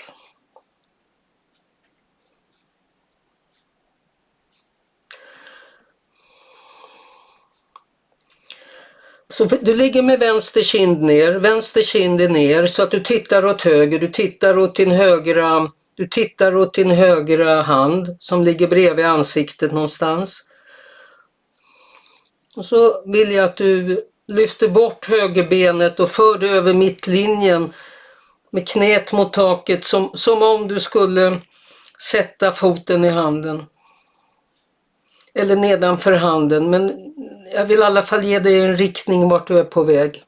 Så 9.28 9.44
du 9.44 9.74
ligger 9.74 10.02
med 10.02 10.18
vänster 10.18 10.62
kind 10.62 11.02
ner, 11.02 11.32
vänster 11.32 11.82
kind 11.82 12.20
är 12.20 12.28
ner 12.28 12.66
så 12.66 12.82
att 12.82 12.90
du 12.90 13.00
tittar 13.00 13.46
åt 13.46 13.62
höger, 13.62 13.98
du 13.98 14.08
tittar 14.08 14.58
åt 14.58 14.76
din 14.76 14.90
högra, 14.90 15.70
du 15.96 16.06
tittar 16.08 16.56
åt 16.56 16.74
din 16.74 16.90
högra 16.90 17.62
hand 17.62 18.16
som 18.18 18.42
ligger 18.42 18.68
bredvid 18.68 19.04
ansiktet 19.04 19.72
någonstans. 19.72 20.48
Och 22.56 22.64
så 22.64 23.02
vill 23.06 23.32
jag 23.32 23.44
att 23.44 23.56
du 23.56 24.04
lyfter 24.28 24.68
bort 24.68 25.08
högerbenet 25.08 26.00
och 26.00 26.10
för 26.10 26.38
det 26.38 26.48
över 26.48 26.72
mittlinjen 26.72 27.72
med 28.50 28.68
knät 28.68 29.12
mot 29.12 29.32
taket 29.32 29.84
som, 29.84 30.10
som 30.14 30.42
om 30.42 30.68
du 30.68 30.80
skulle 30.80 31.40
sätta 32.02 32.52
foten 32.52 33.04
i 33.04 33.08
handen. 33.08 33.64
Eller 35.34 35.56
nedanför 35.56 36.12
handen, 36.12 36.70
men 36.70 36.92
jag 37.54 37.66
vill 37.66 37.80
i 37.80 37.82
alla 37.82 38.02
fall 38.02 38.24
ge 38.24 38.38
dig 38.38 38.60
en 38.60 38.76
riktning 38.76 39.28
vart 39.28 39.46
du 39.46 39.58
är 39.58 39.64
på 39.64 39.82
väg. 39.84 40.22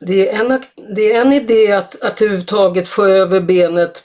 Det 0.00 0.28
är 0.28 0.40
en, 0.40 0.62
det 0.94 1.12
är 1.12 1.20
en 1.20 1.32
idé 1.32 1.72
att, 1.72 2.02
att 2.02 2.22
överhuvudtaget 2.22 2.88
få 2.88 3.04
över 3.04 3.40
benet 3.40 4.04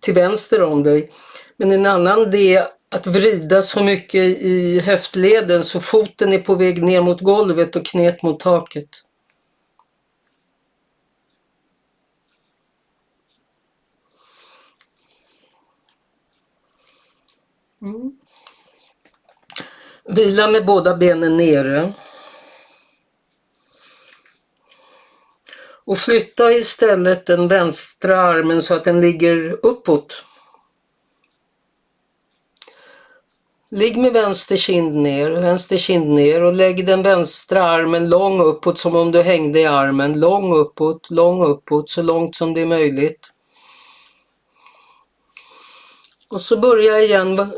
till 0.00 0.14
vänster 0.14 0.62
om 0.62 0.82
dig. 0.82 1.10
Men 1.56 1.72
en 1.72 1.86
annan 1.86 2.22
idé 2.22 2.66
att 2.94 3.06
vrida 3.06 3.62
så 3.62 3.82
mycket 3.82 4.24
i 4.24 4.80
höftleden 4.80 5.64
så 5.64 5.80
foten 5.80 6.32
är 6.32 6.38
på 6.38 6.54
väg 6.54 6.82
ner 6.82 7.02
mot 7.02 7.20
golvet 7.20 7.76
och 7.76 7.86
knät 7.86 8.22
mot 8.22 8.40
taket. 8.40 8.88
Mm. 17.82 18.12
Vila 20.04 20.48
med 20.48 20.66
båda 20.66 20.96
benen 20.96 21.36
nere. 21.36 21.92
Och 25.90 25.98
flytta 25.98 26.52
istället 26.52 27.26
den 27.26 27.48
vänstra 27.48 28.20
armen 28.20 28.62
så 28.62 28.74
att 28.74 28.84
den 28.84 29.00
ligger 29.00 29.58
uppåt. 29.62 30.24
Ligg 33.70 33.96
med 33.96 34.12
vänster 34.12 34.56
kind 34.56 34.94
ner, 34.94 35.30
vänster 35.30 35.76
kind 35.76 36.10
ner 36.10 36.42
och 36.42 36.54
lägg 36.54 36.86
den 36.86 37.02
vänstra 37.02 37.62
armen 37.62 38.08
lång 38.08 38.40
uppåt 38.40 38.78
som 38.78 38.96
om 38.96 39.12
du 39.12 39.22
hängde 39.22 39.60
i 39.60 39.66
armen. 39.66 40.20
Lång 40.20 40.56
uppåt, 40.56 41.10
lång 41.10 41.44
uppåt, 41.44 41.90
så 41.90 42.02
långt 42.02 42.34
som 42.34 42.54
det 42.54 42.60
är 42.60 42.66
möjligt. 42.66 43.30
Och 46.28 46.40
så 46.40 46.60
börja 46.60 47.00
igen 47.00 47.52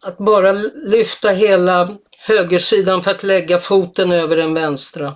att 0.00 0.18
bara 0.18 0.52
lyfta 0.74 1.28
hela 1.28 1.96
högersidan 2.18 3.02
för 3.02 3.10
att 3.10 3.22
lägga 3.22 3.58
foten 3.58 4.12
över 4.12 4.36
den 4.36 4.54
vänstra. 4.54 5.14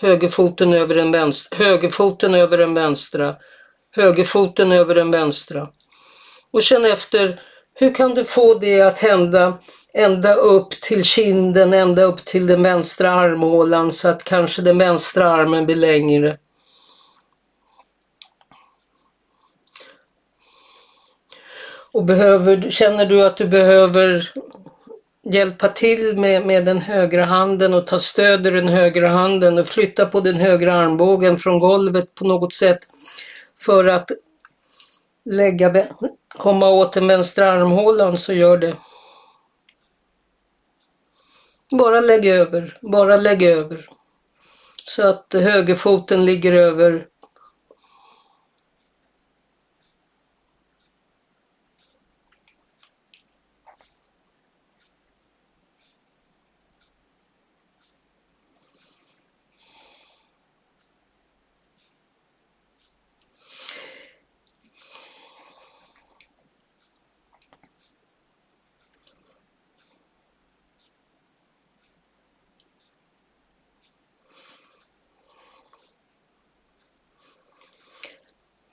Högerfoten 0.00 0.72
över 0.72 0.94
den 0.94 1.12
vänstra, 1.12 1.64
högerfoten 1.64 2.34
över 2.34 2.58
den 2.58 2.74
vänstra, 2.74 3.36
högerfoten 3.96 4.72
över 4.72 4.94
den 4.94 5.10
vänstra. 5.10 5.68
Och 6.50 6.62
känn 6.62 6.84
efter, 6.84 7.40
hur 7.74 7.94
kan 7.94 8.14
du 8.14 8.24
få 8.24 8.54
det 8.54 8.80
att 8.80 8.98
hända 8.98 9.58
ända 9.94 10.34
upp 10.34 10.70
till 10.70 11.04
kinden, 11.04 11.72
ända 11.72 12.02
upp 12.02 12.24
till 12.24 12.46
den 12.46 12.62
vänstra 12.62 13.10
armhålan 13.10 13.90
så 13.90 14.08
att 14.08 14.24
kanske 14.24 14.62
den 14.62 14.78
vänstra 14.78 15.30
armen 15.30 15.66
blir 15.66 15.76
längre. 15.76 16.38
Och 21.92 22.04
behöver, 22.04 22.70
känner 22.70 23.06
du 23.06 23.22
att 23.22 23.36
du 23.36 23.46
behöver 23.46 24.32
hjälpa 25.22 25.68
till 25.68 26.18
med, 26.18 26.46
med 26.46 26.64
den 26.64 26.78
högra 26.78 27.24
handen 27.24 27.74
och 27.74 27.86
ta 27.86 27.98
stöd 27.98 28.46
i 28.46 28.50
den 28.50 28.68
högra 28.68 29.08
handen 29.08 29.58
och 29.58 29.66
flytta 29.66 30.06
på 30.06 30.20
den 30.20 30.36
högra 30.36 30.74
armbågen 30.74 31.36
från 31.36 31.58
golvet 31.58 32.14
på 32.14 32.24
något 32.24 32.52
sätt 32.52 32.78
för 33.58 33.84
att 33.84 34.10
lägga, 35.24 35.86
komma 36.28 36.68
åt 36.68 36.92
den 36.92 37.06
vänstra 37.06 37.52
armhålan 37.52 38.18
så 38.18 38.32
gör 38.32 38.58
det. 38.58 38.76
Bara 41.78 42.00
lägg 42.00 42.26
över, 42.26 42.78
bara 42.80 43.16
lägg 43.16 43.42
över. 43.42 43.88
Så 44.84 45.08
att 45.08 45.34
högerfoten 45.34 46.24
ligger 46.24 46.52
över 46.52 47.06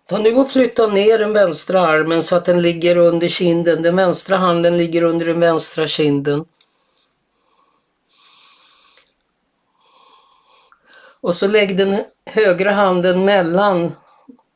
Ta 0.07 0.17
nu 0.17 0.35
och 0.35 0.49
flytta 0.49 0.87
ner 0.87 1.19
den 1.19 1.33
vänstra 1.33 1.81
armen 1.81 2.23
så 2.23 2.35
att 2.35 2.45
den 2.45 2.61
ligger 2.61 2.97
under 2.97 3.27
kinden. 3.27 3.81
Den 3.81 3.95
vänstra 3.95 4.37
handen 4.37 4.77
ligger 4.77 5.01
under 5.01 5.25
den 5.25 5.39
vänstra 5.39 5.87
kinden. 5.87 6.45
Och 11.21 11.35
så 11.35 11.47
lägg 11.47 11.77
den 11.77 12.03
högra 12.25 12.71
handen 12.71 13.25
mellan 13.25 13.91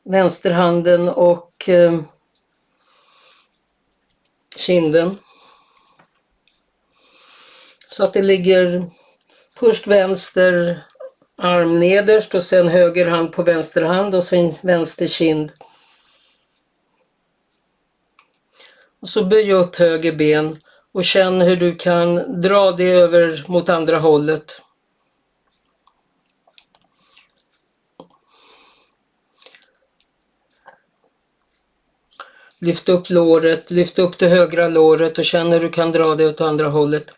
vänsterhanden 0.04 1.08
och 1.08 1.68
eh, 1.68 2.00
kinden. 4.56 5.18
Så 7.86 8.04
att 8.04 8.12
det 8.12 8.22
ligger 8.22 8.86
först 9.54 9.86
vänster 9.86 10.82
arm 11.42 11.80
nederst 11.80 12.34
och 12.34 12.42
sen 12.42 12.68
höger 12.68 13.10
hand 13.10 13.32
på 13.32 13.42
vänster 13.42 13.82
hand 13.82 14.14
och 14.14 14.24
sen 14.24 14.52
vänster 14.62 15.06
kind. 15.06 15.52
Och 19.00 19.08
så 19.08 19.24
böj 19.24 19.52
upp 19.52 19.76
höger 19.76 20.12
ben 20.12 20.58
och 20.92 21.04
känn 21.04 21.40
hur 21.40 21.56
du 21.56 21.74
kan 21.74 22.40
dra 22.40 22.70
det 22.72 22.90
över 22.90 23.44
mot 23.48 23.68
andra 23.68 23.98
hållet. 23.98 24.60
Lyft 32.58 32.88
upp 32.88 33.10
låret, 33.10 33.70
lyft 33.70 33.98
upp 33.98 34.18
det 34.18 34.28
högra 34.28 34.68
låret 34.68 35.18
och 35.18 35.24
känn 35.24 35.52
hur 35.52 35.60
du 35.60 35.70
kan 35.70 35.92
dra 35.92 36.14
det 36.14 36.28
åt 36.28 36.40
andra 36.40 36.68
hållet. 36.68 37.14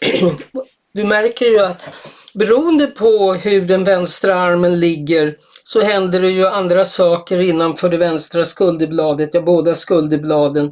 Du 0.92 1.04
märker 1.04 1.46
ju 1.46 1.60
att 1.60 1.88
beroende 2.34 2.86
på 2.86 3.34
hur 3.34 3.60
den 3.60 3.84
vänstra 3.84 4.34
armen 4.34 4.80
ligger 4.80 5.36
så 5.62 5.80
händer 5.80 6.20
det 6.20 6.30
ju 6.30 6.46
andra 6.46 6.84
saker 6.84 7.40
innanför 7.40 7.88
det 7.88 7.96
vänstra 7.96 8.44
skulderbladet, 8.44 9.34
ja 9.34 9.40
båda 9.40 9.74
skulderbladen. 9.74 10.70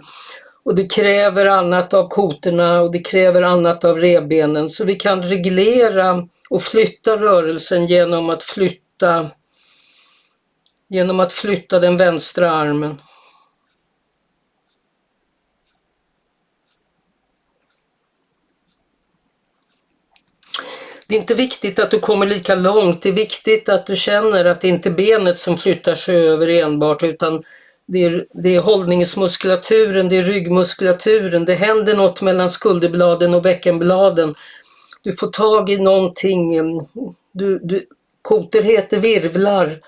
Och 0.64 0.74
det 0.74 0.86
kräver 0.86 1.46
annat 1.46 1.94
av 1.94 2.08
kotorna 2.08 2.80
och 2.80 2.92
det 2.92 2.98
kräver 2.98 3.42
annat 3.42 3.84
av 3.84 3.98
revbenen. 3.98 4.68
Så 4.68 4.84
vi 4.84 4.94
kan 4.94 5.22
reglera 5.22 6.28
och 6.50 6.62
flytta 6.62 7.16
rörelsen 7.16 7.86
genom 7.86 8.30
att 8.30 8.42
flytta 8.42 9.30
genom 10.88 11.20
att 11.20 11.32
flytta 11.32 11.80
den 11.80 11.96
vänstra 11.96 12.50
armen. 12.50 13.00
Det 21.08 21.14
är 21.14 21.20
inte 21.20 21.34
viktigt 21.34 21.78
att 21.78 21.90
du 21.90 21.98
kommer 21.98 22.26
lika 22.26 22.54
långt, 22.54 23.02
det 23.02 23.08
är 23.08 23.12
viktigt 23.12 23.68
att 23.68 23.86
du 23.86 23.96
känner 23.96 24.44
att 24.44 24.60
det 24.60 24.68
inte 24.68 24.88
är 24.88 24.94
benet 24.94 25.38
som 25.38 25.56
flyttar 25.56 25.94
sig 25.94 26.28
över 26.28 26.48
enbart 26.48 27.02
utan 27.02 27.42
det 27.86 28.04
är, 28.04 28.26
det 28.42 28.56
är 28.56 28.60
hållningsmuskulaturen, 28.60 30.08
det 30.08 30.16
är 30.16 30.22
ryggmuskulaturen, 30.22 31.44
det 31.44 31.54
händer 31.54 31.96
något 31.96 32.22
mellan 32.22 32.50
skulderbladen 32.50 33.34
och 33.34 33.42
bäckenbladen. 33.42 34.34
Du 35.02 35.12
får 35.12 35.26
tag 35.26 35.70
i 35.70 35.78
någonting, 35.78 36.56
mm, 36.56 36.80
du, 37.32 37.58
du, 37.58 37.86
koter 38.22 38.62
heter 38.62 38.98
virvlar. 38.98 39.80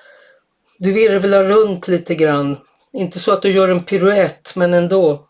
Du 0.79 0.93
virvlar 0.93 1.45
runt 1.45 1.89
lite 1.89 2.15
grann. 2.15 2.57
Inte 2.93 3.19
så 3.19 3.33
att 3.33 3.43
du 3.43 3.51
gör 3.51 3.69
en 3.69 3.85
piruett, 3.85 4.57
men 4.57 4.75
ändå. 4.75 5.27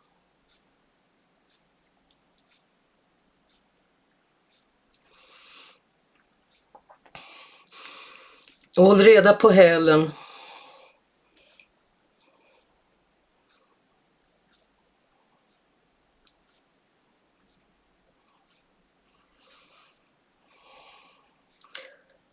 Håll 8.81 8.99
reda 8.99 9.33
på 9.33 9.51
hälen. 9.51 10.11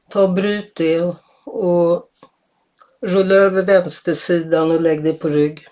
Ta 0.10 0.24
och 0.24 0.34
bryt 0.34 0.76
det 0.76 1.16
och 1.46 2.10
rulla 3.02 3.36
över 3.36 3.64
vänstersidan 3.64 4.72
och 4.72 4.82
lägg 4.82 5.04
dig 5.04 5.20
på 5.20 5.30
rygg. 5.30 5.68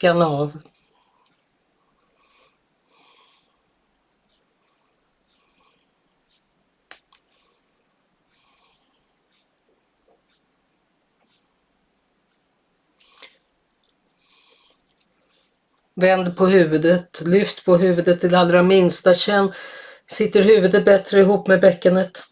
Skanna 0.00 0.26
av. 0.26 0.58
Vänd 15.94 16.36
på 16.36 16.46
huvudet, 16.46 17.20
lyft 17.20 17.64
på 17.64 17.76
huvudet 17.76 18.20
till 18.20 18.34
allra 18.34 18.62
minsta. 18.62 19.14
Känn, 19.14 19.52
sitter 20.06 20.42
huvudet 20.42 20.84
bättre 20.84 21.20
ihop 21.20 21.48
med 21.48 21.60
bäckenet? 21.60 22.29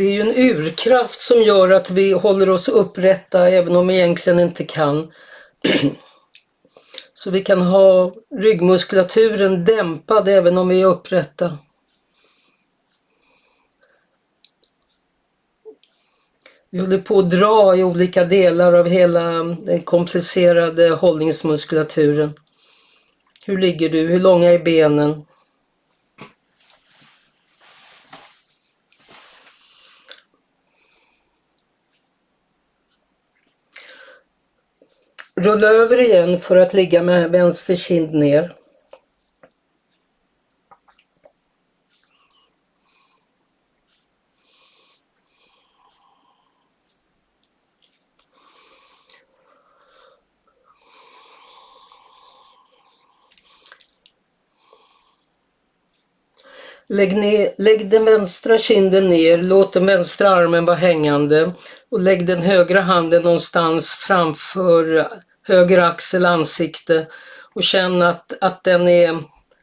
Det 0.00 0.06
är 0.06 0.12
ju 0.12 0.20
en 0.20 0.36
urkraft 0.36 1.20
som 1.20 1.42
gör 1.42 1.70
att 1.70 1.90
vi 1.90 2.12
håller 2.12 2.50
oss 2.50 2.68
upprätta 2.68 3.48
även 3.48 3.76
om 3.76 3.86
vi 3.86 3.94
egentligen 3.94 4.40
inte 4.40 4.64
kan. 4.64 5.12
Så 7.14 7.30
vi 7.30 7.40
kan 7.40 7.62
ha 7.62 8.14
ryggmuskulaturen 8.40 9.64
dämpad 9.64 10.28
även 10.28 10.58
om 10.58 10.68
vi 10.68 10.80
är 10.80 10.86
upprätta. 10.86 11.58
Vi 16.70 16.78
håller 16.78 16.98
på 16.98 17.18
att 17.18 17.30
dra 17.30 17.76
i 17.76 17.84
olika 17.84 18.24
delar 18.24 18.72
av 18.72 18.86
hela 18.86 19.22
den 19.42 19.82
komplicerade 19.82 20.90
hållningsmuskulaturen. 20.90 22.34
Hur 23.46 23.58
ligger 23.58 23.88
du? 23.88 24.06
Hur 24.06 24.20
långa 24.20 24.50
är 24.50 24.58
benen? 24.58 25.24
Rulla 35.40 35.68
över 35.68 36.00
igen 36.00 36.38
för 36.38 36.56
att 36.56 36.74
ligga 36.74 37.02
med 37.02 37.30
vänster 37.30 37.76
kind 37.76 38.14
ner. 38.14 38.52
Lägg, 56.88 57.16
ner, 57.16 57.54
lägg, 57.58 57.90
den 57.90 58.04
vänstra 58.04 58.58
kinden 58.58 59.08
ner, 59.08 59.38
låt 59.38 59.72
den 59.72 59.86
vänstra 59.86 60.28
armen 60.28 60.64
vara 60.64 60.76
hängande 60.76 61.52
och 61.90 62.00
lägg 62.00 62.26
den 62.26 62.42
högra 62.42 62.80
handen 62.80 63.22
någonstans 63.22 63.94
framför 63.94 65.10
höger 65.50 65.78
axel, 65.78 66.26
ansikte 66.26 67.06
och 67.54 67.62
känn 67.62 68.02
att, 68.02 68.32
att 68.40 68.64
den 68.64 68.88
är 68.88 69.22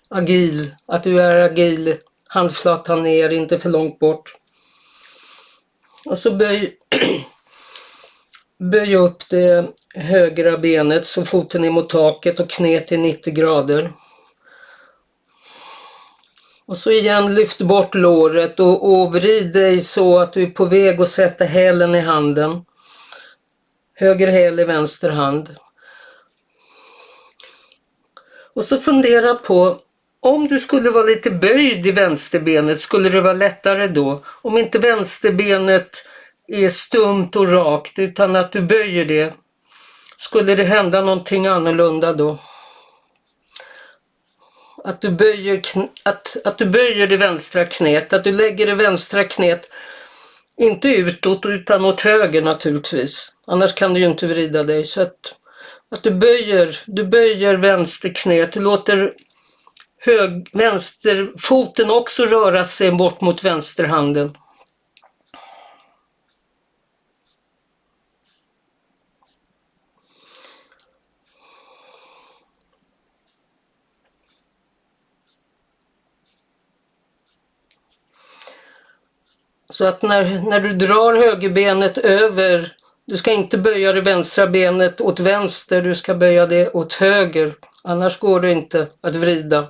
agil, 0.10 0.76
att 0.88 1.04
du 1.04 1.22
är 1.22 1.42
agil, 1.42 1.98
handflatan 2.28 3.04
ner, 3.04 3.30
inte 3.30 3.60
för 3.60 3.70
långt 3.70 4.00
bort. 4.00 4.36
Och 6.06 6.18
så 6.18 6.32
böj, 6.32 6.78
böj 8.72 8.96
upp 8.96 9.30
det 9.30 9.66
högra 9.96 10.58
benet 10.58 11.06
så 11.06 11.26
foten 11.26 11.66
är 11.66 11.70
mot 11.70 11.90
taket 11.90 12.40
och 12.40 12.50
knät 12.50 12.92
är 12.92 12.98
90 12.98 13.34
grader. 13.34 13.92
Och 16.66 16.78
så 16.78 16.92
igen 16.92 17.36
lyft 17.36 17.62
bort 17.62 17.96
låret 17.96 18.60
och, 18.60 18.92
och 18.92 19.16
vrid 19.16 19.54
dig 19.54 19.82
så 19.82 20.20
att 20.20 20.34
du 20.34 20.44
är 20.44 20.50
på 20.50 20.66
väg 20.66 21.02
att 21.02 21.10
sätta 21.10 21.44
hälen 21.44 21.96
i 21.96 22.00
handen. 22.00 22.66
Höger 23.94 24.28
häl 24.28 24.60
i 24.60 24.64
vänster 24.64 25.10
hand. 25.10 25.56
Och 28.58 28.66
så 28.66 28.78
fundera 28.80 29.36
på 29.36 29.80
om 30.20 30.48
du 30.48 30.60
skulle 30.60 30.90
vara 30.90 31.04
lite 31.04 31.30
böjd 31.30 31.86
i 31.86 31.92
vänsterbenet, 31.92 32.82
skulle 32.82 33.10
det 33.10 33.22
vara 33.22 33.34
lättare 33.34 33.88
då? 33.88 34.24
Om 34.26 34.58
inte 34.58 34.80
vänsterbenet 34.80 35.90
är 36.48 36.70
stumt 36.70 37.32
och 37.36 37.52
rakt 37.52 38.00
utan 38.00 38.36
att 38.36 38.52
du 38.52 38.62
böjer 38.62 39.06
det, 39.06 39.34
skulle 40.18 40.56
det 40.56 40.64
hända 40.64 41.02
någonting 41.02 41.48
annorlunda 41.48 42.14
då? 42.14 42.40
Att 44.84 45.02
du 45.02 45.12
böjer, 45.12 45.62
att, 46.04 46.38
att 46.44 46.58
du 46.58 46.66
böjer 46.66 47.08
det 47.08 47.18
vänstra 47.18 47.66
knät, 47.66 48.14
att 48.14 48.24
du 48.24 48.32
lägger 48.32 48.68
det 48.68 48.76
vänstra 48.76 49.24
knät 49.24 49.70
inte 50.58 50.90
utåt 50.90 51.46
utan 51.46 51.86
åt 51.86 52.02
höger 52.02 52.42
naturligtvis. 52.42 53.32
Annars 53.48 53.74
kan 53.74 53.94
du 53.94 54.00
ju 54.00 54.06
inte 54.06 54.28
vrida 54.28 54.64
dig. 54.64 54.86
Så 54.86 55.02
att, 55.02 55.34
att 55.90 56.04
du 56.04 56.12
böjer, 56.12 56.80
du 56.86 57.04
böjer 57.04 57.58
vänsterknät, 57.58 58.52
du 58.52 58.60
låter 58.60 59.14
hög, 60.00 60.50
vänsterfoten 60.54 61.90
också 61.90 62.26
röra 62.26 62.66
sig 62.66 62.92
bort 62.92 63.22
mot 63.22 63.44
vänsterhanden. 63.44 64.38
Så 79.70 79.88
att 79.88 80.02
när, 80.02 80.42
när 80.42 80.60
du 80.60 80.74
drar 80.74 81.16
högerbenet 81.16 81.98
över, 81.98 82.77
du 83.08 83.18
ska 83.18 83.32
inte 83.32 83.58
böja 83.58 83.94
det 83.94 84.02
vänstra 84.02 84.48
benet 84.48 85.02
åt 85.02 85.20
vänster, 85.20 85.82
du 85.82 85.96
ska 85.96 86.16
böja 86.16 86.46
det 86.46 86.70
åt 86.70 86.94
höger. 86.94 87.56
Annars 87.84 88.20
går 88.20 88.40
det 88.40 88.52
inte 88.52 88.88
att 89.02 89.16
vrida. 89.16 89.68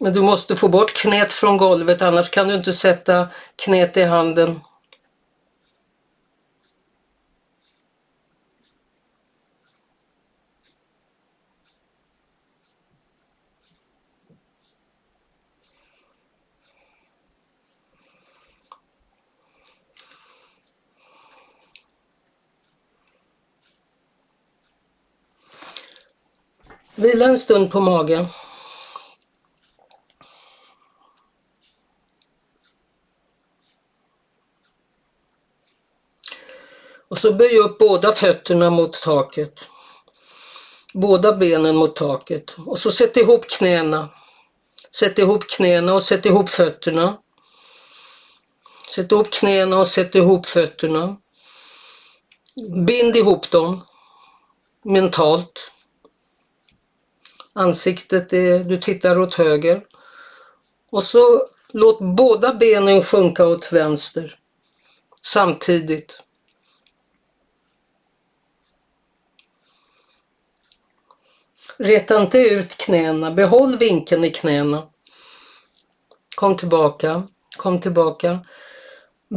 Men 0.00 0.12
du 0.12 0.22
måste 0.22 0.56
få 0.56 0.68
bort 0.68 0.92
knät 0.92 1.32
från 1.32 1.56
golvet, 1.56 2.02
annars 2.02 2.30
kan 2.30 2.48
du 2.48 2.54
inte 2.54 2.72
sätta 2.72 3.28
knät 3.64 3.96
i 3.96 4.02
handen. 4.02 4.60
Vila 26.96 27.24
en 27.24 27.38
stund 27.38 27.70
på 27.70 27.80
magen. 27.80 28.26
Och 37.08 37.18
så 37.18 37.34
böj 37.34 37.58
upp 37.58 37.78
båda 37.78 38.12
fötterna 38.12 38.70
mot 38.70 38.92
taket. 38.92 39.60
Båda 40.94 41.36
benen 41.36 41.76
mot 41.76 41.96
taket. 41.96 42.54
Och 42.66 42.78
så 42.78 42.90
sätt 42.90 43.16
ihop 43.16 43.48
knäna. 43.50 44.08
Sätt 44.90 45.18
ihop 45.18 45.48
knäna 45.48 45.94
och 45.94 46.02
sätt 46.02 46.26
ihop 46.26 46.48
fötterna. 46.50 47.18
Sätt 48.94 49.12
ihop 49.12 49.30
knäna 49.30 49.78
och 49.78 49.86
sätt 49.86 50.14
ihop 50.14 50.46
fötterna. 50.46 51.16
Bind 52.86 53.16
ihop 53.16 53.50
dem 53.50 53.84
mentalt. 54.82 55.70
Ansiktet 57.56 58.32
är, 58.32 58.64
du 58.64 58.76
tittar 58.76 59.20
åt 59.20 59.34
höger. 59.34 59.84
Och 60.90 61.02
så 61.02 61.46
låt 61.72 61.98
båda 62.00 62.54
benen 62.54 63.02
sjunka 63.02 63.46
åt 63.46 63.72
vänster 63.72 64.38
samtidigt. 65.22 66.20
Reta 71.76 72.22
inte 72.22 72.38
ut 72.38 72.76
knäna, 72.76 73.30
behåll 73.30 73.78
vinkeln 73.78 74.24
i 74.24 74.30
knäna. 74.30 74.88
Kom 76.36 76.56
tillbaka, 76.56 77.22
kom 77.56 77.80
tillbaka. 77.80 78.46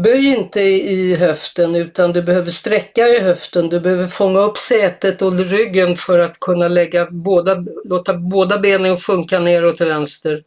Böj 0.03 0.25
inte 0.25 0.62
i 0.62 1.15
höften 1.15 1.75
utan 1.75 2.13
du 2.13 2.21
behöver 2.21 2.51
sträcka 2.51 3.07
i 3.07 3.19
höften. 3.19 3.69
Du 3.69 3.79
behöver 3.79 4.07
fånga 4.07 4.39
upp 4.39 4.57
sätet 4.57 5.21
och 5.21 5.39
ryggen 5.39 5.95
för 5.95 6.19
att 6.19 6.39
kunna 6.39 6.67
lägga 6.67 7.07
båda, 7.12 7.65
låta 7.83 8.13
båda 8.13 8.60
benen 8.60 8.97
sjunka 8.97 9.39
neråt 9.39 9.77
till 9.77 9.86
vänster 9.86 10.43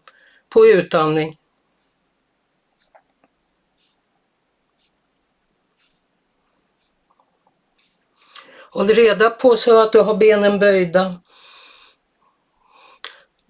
på 0.48 0.66
utandning. 0.66 1.36
Håll 8.70 8.88
reda 8.88 9.30
på 9.30 9.56
så 9.56 9.80
att 9.80 9.92
du 9.92 10.00
har 10.00 10.16
benen 10.16 10.58
böjda. 10.58 11.14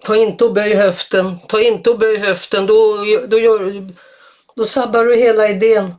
Ta 0.04 0.16
inte 0.16 0.44
och 0.44 0.52
böj 0.52 0.74
höften, 0.74 1.38
ta 1.48 1.60
inte 1.60 1.90
och 1.90 1.98
böj 1.98 2.16
höften, 2.16 2.66
då, 2.66 3.04
då, 3.28 3.38
gör, 3.38 3.90
då 4.56 4.64
sabbar 4.64 5.04
du 5.04 5.16
hela 5.16 5.48
idén. 5.48 5.94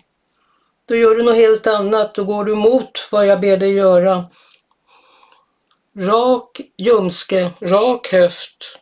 Då 0.85 0.95
gör 0.95 1.15
du 1.15 1.23
något 1.23 1.35
helt 1.35 1.67
annat, 1.67 2.15
då 2.15 2.23
går 2.23 2.45
du 2.45 2.51
emot 2.51 3.07
vad 3.11 3.25
jag 3.25 3.39
ber 3.39 3.57
dig 3.57 3.73
göra. 3.73 4.25
Rak 5.97 6.61
ljumske, 6.77 7.51
rak 7.61 8.07
höft. 8.11 8.80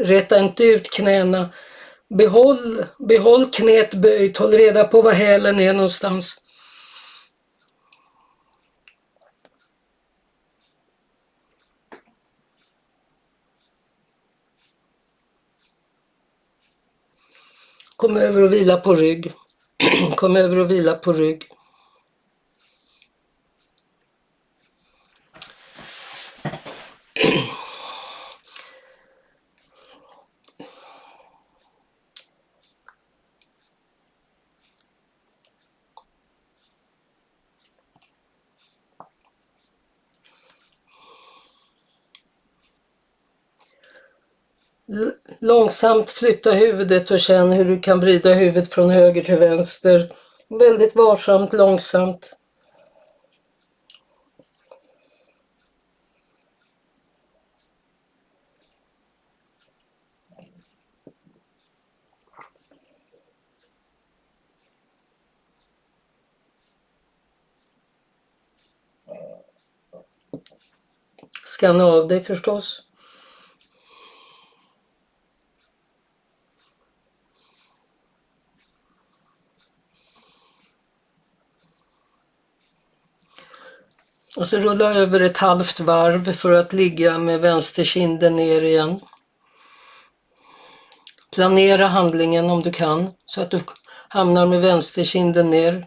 Räta 0.00 0.40
inte 0.40 0.64
ut 0.64 0.90
knäna. 0.90 1.50
Behåll, 2.08 2.84
behåll 2.98 3.50
knät 3.50 3.94
böjt, 3.94 4.36
håll 4.36 4.52
reda 4.52 4.84
på 4.84 5.02
var 5.02 5.12
hälen 5.12 5.60
är 5.60 5.72
någonstans. 5.72 6.40
Kom 17.96 18.16
över 18.16 18.42
och 18.42 18.52
vila 18.52 18.76
på 18.76 18.94
rygg. 18.94 19.32
Kom 20.16 20.36
över 20.36 20.58
och 20.58 20.70
vila 20.70 20.94
på 20.94 21.12
rygg. 21.12 21.48
Långsamt 45.40 46.10
flytta 46.10 46.52
huvudet 46.52 47.10
och 47.10 47.20
känn 47.20 47.52
hur 47.52 47.64
du 47.64 47.80
kan 47.80 48.00
vrida 48.00 48.32
huvudet 48.34 48.68
från 48.68 48.90
höger 48.90 49.24
till 49.24 49.36
vänster. 49.36 50.12
Väldigt 50.48 50.96
varsamt, 50.96 51.52
långsamt. 51.52 52.36
Skanna 71.44 71.84
av 71.84 72.08
dig 72.08 72.24
förstås. 72.24 72.89
Och 84.40 84.46
så 84.46 84.58
rulla 84.58 84.94
över 84.94 85.20
ett 85.20 85.38
halvt 85.38 85.80
varv 85.80 86.32
för 86.32 86.52
att 86.52 86.72
ligga 86.72 87.18
med 87.18 87.40
vänsterkinden 87.40 88.36
ner 88.36 88.64
igen. 88.64 89.00
Planera 91.34 91.86
handlingen 91.86 92.50
om 92.50 92.62
du 92.62 92.72
kan 92.72 93.10
så 93.26 93.40
att 93.40 93.50
du 93.50 93.60
hamnar 94.08 94.46
med 94.46 94.60
vänsterkinden 94.60 95.50
ner. 95.50 95.86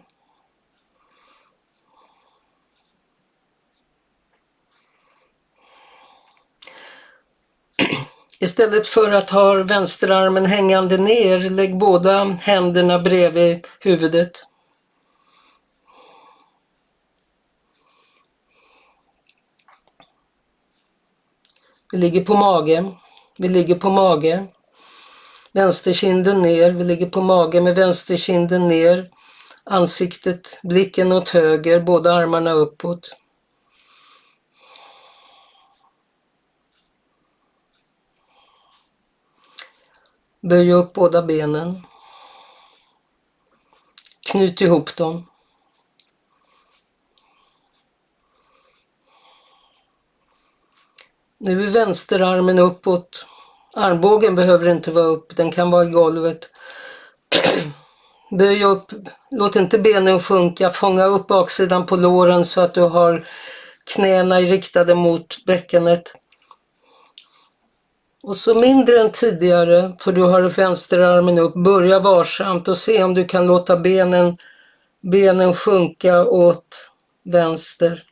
Istället 8.40 8.86
för 8.86 9.12
att 9.12 9.30
ha 9.30 9.54
vänsterarmen 9.54 10.46
hängande 10.46 10.98
ner, 10.98 11.38
lägg 11.38 11.78
båda 11.78 12.24
händerna 12.24 12.98
bredvid 12.98 13.66
huvudet. 13.80 14.44
Vi 21.94 22.00
ligger 22.00 22.24
på 22.24 22.34
mage. 22.34 22.92
Vi 23.38 23.48
ligger 23.48 23.74
på 23.74 23.90
mage. 23.90 24.46
Vänsterkinden 25.52 26.42
ner. 26.42 26.70
Vi 26.70 26.84
ligger 26.84 27.06
på 27.06 27.20
mage 27.20 27.60
med 27.60 27.74
vänsterkinden 27.74 28.68
ner. 28.68 29.10
Ansiktet, 29.64 30.60
blicken 30.62 31.12
åt 31.12 31.28
höger, 31.28 31.80
båda 31.80 32.12
armarna 32.12 32.52
uppåt. 32.52 33.16
Böj 40.40 40.72
upp 40.72 40.92
båda 40.92 41.22
benen. 41.22 41.86
Knyt 44.30 44.60
ihop 44.60 44.96
dem. 44.96 45.26
Nu 51.44 51.66
är 51.66 51.70
vänsterarmen 51.70 52.58
uppåt. 52.58 53.26
Armbågen 53.76 54.34
behöver 54.34 54.68
inte 54.68 54.90
vara 54.90 55.04
upp, 55.04 55.36
den 55.36 55.50
kan 55.50 55.70
vara 55.70 55.84
i 55.84 55.90
golvet. 55.90 56.48
Böj 58.38 58.64
upp, 58.64 58.92
låt 59.30 59.56
inte 59.56 59.78
benen 59.78 60.20
sjunka, 60.20 60.70
fånga 60.70 61.04
upp 61.04 61.26
baksidan 61.26 61.86
på 61.86 61.96
låren 61.96 62.44
så 62.44 62.60
att 62.60 62.74
du 62.74 62.80
har 62.80 63.26
knäna 63.94 64.40
riktade 64.40 64.94
mot 64.94 65.44
bäckenet. 65.46 66.12
Och 68.22 68.36
så 68.36 68.54
mindre 68.54 69.00
än 69.00 69.12
tidigare, 69.12 69.96
för 70.00 70.12
du 70.12 70.22
har 70.22 70.42
vänsterarmen 70.42 71.38
upp, 71.38 71.54
börja 71.54 72.00
varsamt 72.00 72.68
och 72.68 72.76
se 72.76 73.04
om 73.04 73.14
du 73.14 73.24
kan 73.24 73.46
låta 73.46 73.76
benen, 73.76 74.36
benen 75.12 75.54
sjunka 75.54 76.24
åt 76.24 76.90
vänster. 77.24 78.02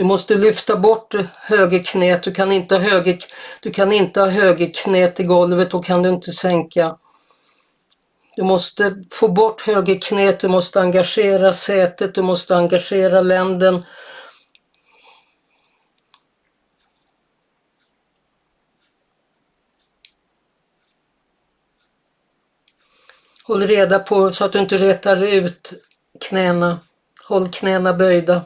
Du 0.00 0.04
måste 0.04 0.34
lyfta 0.34 0.76
bort 0.76 1.14
högerknät. 1.36 2.22
Du 2.22 2.32
kan 2.32 2.52
inte 2.52 2.74
ha, 2.74 2.82
höger, 2.82 3.18
du 3.60 3.70
kan 3.70 3.92
inte 3.92 4.20
ha 4.20 4.28
högerknät 4.28 5.20
i 5.20 5.22
golvet, 5.22 5.70
då 5.70 5.82
kan 5.82 6.02
du 6.02 6.08
inte 6.08 6.32
sänka. 6.32 6.98
Du 8.36 8.42
måste 8.42 9.04
få 9.10 9.28
bort 9.28 9.60
högerknät, 9.60 10.40
du 10.40 10.48
måste 10.48 10.80
engagera 10.80 11.52
sätet, 11.52 12.14
du 12.14 12.22
måste 12.22 12.56
engagera 12.56 13.20
länden. 13.20 13.84
Håll 23.46 23.62
reda 23.62 23.98
på 23.98 24.32
så 24.32 24.44
att 24.44 24.52
du 24.52 24.58
inte 24.58 24.76
retar 24.78 25.24
ut 25.24 25.72
knäna. 26.20 26.80
Håll 27.28 27.48
knäna 27.48 27.94
böjda. 27.94 28.44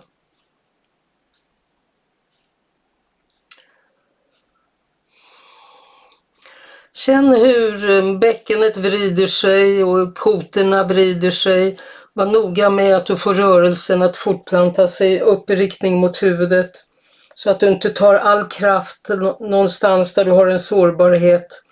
Känn 6.97 7.35
hur 7.35 7.91
eh, 7.91 8.19
bäckenet 8.19 8.77
vrider 8.77 9.27
sig 9.27 9.85
och 9.85 10.15
kotorna 10.15 10.85
vrider 10.85 11.31
sig. 11.31 11.79
Var 12.13 12.27
noga 12.27 12.71
med 12.71 12.97
att 12.97 13.07
du 13.07 13.17
får 13.17 13.35
rörelsen 13.35 14.03
att 14.03 14.17
fortplanta 14.17 14.89
sig 14.89 15.21
upp 15.21 15.51
i 15.51 15.57
riktning 15.57 15.99
mot 15.99 16.23
huvudet. 16.23 16.71
Så 17.35 17.51
att 17.51 17.61
du 17.61 17.69
inte 17.69 17.91
tar 17.91 18.15
all 18.15 18.45
kraft 18.45 19.09
någonstans 19.41 20.15
där 20.15 20.25
du 20.25 20.31
har 20.31 20.47
en 20.47 20.61
sårbarhet. 20.61 21.63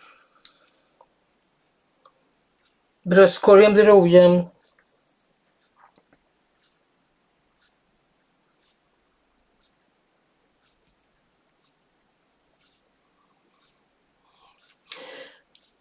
Bröstkorgen 3.04 3.74
blir 3.74 4.02
ojämn. 4.02 4.44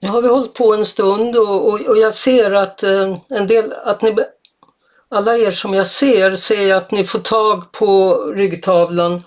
Nu 0.02 0.10
har 0.10 0.22
vi 0.22 0.28
hållit 0.28 0.54
på 0.54 0.74
en 0.74 0.86
stund 0.86 1.36
och, 1.36 1.68
och, 1.68 1.82
och 1.82 1.98
jag 1.98 2.14
ser 2.14 2.52
att 2.52 2.84
eh, 2.84 3.18
en 3.30 3.48
del, 3.48 3.74
att 3.74 4.02
ni, 4.02 4.16
alla 5.10 5.38
er 5.38 5.52
som 5.52 5.74
jag 5.74 5.88
ser, 5.88 6.36
ser 6.36 6.76
att 6.76 6.92
ni 6.92 7.04
får 7.04 7.20
tag 7.20 7.72
på 7.72 8.16
ryggtavlan 8.36 9.22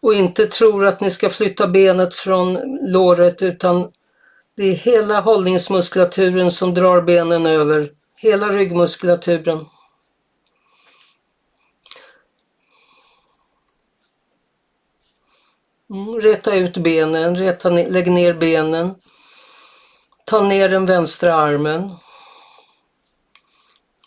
och 0.00 0.14
inte 0.14 0.46
tror 0.46 0.86
att 0.86 1.00
ni 1.00 1.10
ska 1.10 1.30
flytta 1.30 1.66
benet 1.66 2.14
från 2.14 2.58
låret 2.80 3.42
utan 3.42 3.90
det 4.56 4.62
är 4.62 4.72
hela 4.72 5.20
hållningsmuskulaturen 5.20 6.50
som 6.50 6.74
drar 6.74 7.02
benen 7.02 7.46
över. 7.46 7.90
Hela 8.16 8.48
ryggmuskulaturen. 8.48 9.66
Mm, 15.90 16.20
reta 16.20 16.54
ut 16.54 16.76
benen, 16.76 17.36
reta, 17.36 17.70
lägg 17.70 18.10
ner 18.10 18.34
benen. 18.34 18.94
Ta 20.32 20.40
ner 20.40 20.68
den 20.68 20.86
vänstra 20.86 21.34
armen. 21.34 21.90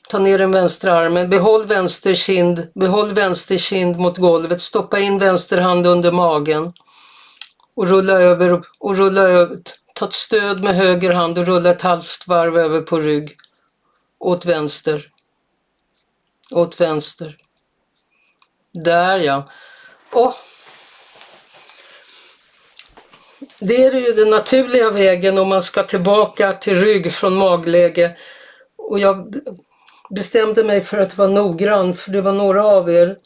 Ta 0.09 0.19
ner 0.19 0.37
den 0.39 0.51
vänstra 0.51 0.93
armen, 0.93 1.29
behåll 1.29 1.65
vänster 1.65 2.13
kind, 2.13 2.71
behåll 2.75 3.13
vänster 3.13 3.57
kind 3.57 3.99
mot 3.99 4.17
golvet, 4.17 4.61
stoppa 4.61 4.99
in 4.99 5.17
vänster 5.17 5.61
hand 5.61 5.85
under 5.85 6.11
magen 6.11 6.73
och 7.75 7.87
rulla 7.87 8.13
över 8.13 8.63
och 8.79 8.97
rulla 8.97 9.21
över. 9.21 9.57
Ta 9.95 10.05
ett 10.05 10.13
stöd 10.13 10.63
med 10.63 10.75
höger 10.75 11.13
hand 11.13 11.37
och 11.37 11.45
rulla 11.45 11.69
ett 11.69 11.81
halvt 11.81 12.27
varv 12.27 12.57
över 12.57 12.81
på 12.81 12.99
rygg. 12.99 13.37
Åt 14.19 14.45
vänster. 14.45 15.07
Åt 16.51 16.81
vänster. 16.81 17.37
Där 18.73 19.19
ja. 19.19 19.49
Och 20.11 20.35
det 23.59 23.83
är 23.85 23.93
ju 23.93 24.13
den 24.13 24.29
naturliga 24.29 24.89
vägen 24.89 25.37
om 25.37 25.47
man 25.47 25.61
ska 25.61 25.83
tillbaka 25.83 26.53
till 26.53 26.75
rygg 26.75 27.13
från 27.13 27.35
magläge. 27.35 28.17
Och 28.77 28.99
jag 28.99 29.35
bestämde 30.09 30.63
mig 30.63 30.81
för 30.81 30.97
att 30.97 31.17
vara 31.17 31.29
noggrann 31.29 31.93
för 31.93 32.11
det 32.11 32.21
var 32.21 32.31
några 32.31 32.65
av 32.65 32.89
er 32.89 33.17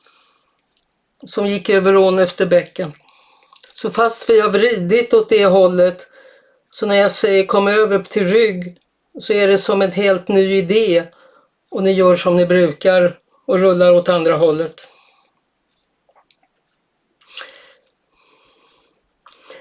som 1.26 1.48
gick 1.48 1.70
över 1.70 1.98
ån 1.98 2.20
efter 2.20 2.46
bäcken. 2.46 2.94
Så 3.74 3.90
fast 3.90 4.30
vi 4.30 4.40
har 4.40 4.50
vridit 4.50 5.14
åt 5.14 5.30
det 5.30 5.46
hållet 5.46 6.08
så 6.72 6.86
när 6.86 6.96
jag 6.96 7.12
säger 7.12 7.46
kom 7.46 7.68
över 7.68 8.00
till 8.00 8.28
rygg 8.28 8.78
så 9.20 9.34
är 9.34 9.48
det 9.48 9.58
som 9.58 9.82
en 9.82 9.92
helt 9.92 10.28
ny 10.28 10.54
idé 10.54 11.04
och 11.72 11.84
ni 11.84 11.92
gör 11.92 12.16
som 12.16 12.36
ni 12.36 12.46
brukar 12.46 13.18
och 13.46 13.60
rullar 13.60 13.94
åt 13.94 14.10
andra 14.10 14.36
hållet. 14.36 14.88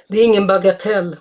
Det 0.09 0.21
är 0.21 0.25
ingen 0.25 0.47
bagatell. 0.47 1.17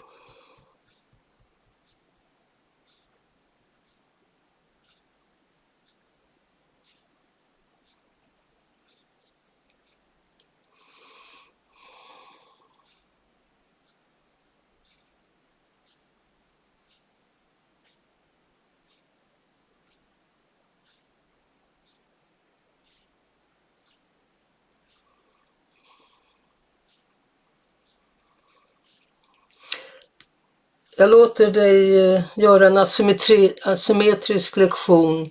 Jag 31.00 31.10
låter 31.10 31.52
dig 31.52 32.06
eh, 32.06 32.22
göra 32.36 32.68
en 32.68 32.78
asymmetri, 32.78 33.54
asymmetrisk 33.64 34.58
lektion 34.58 35.30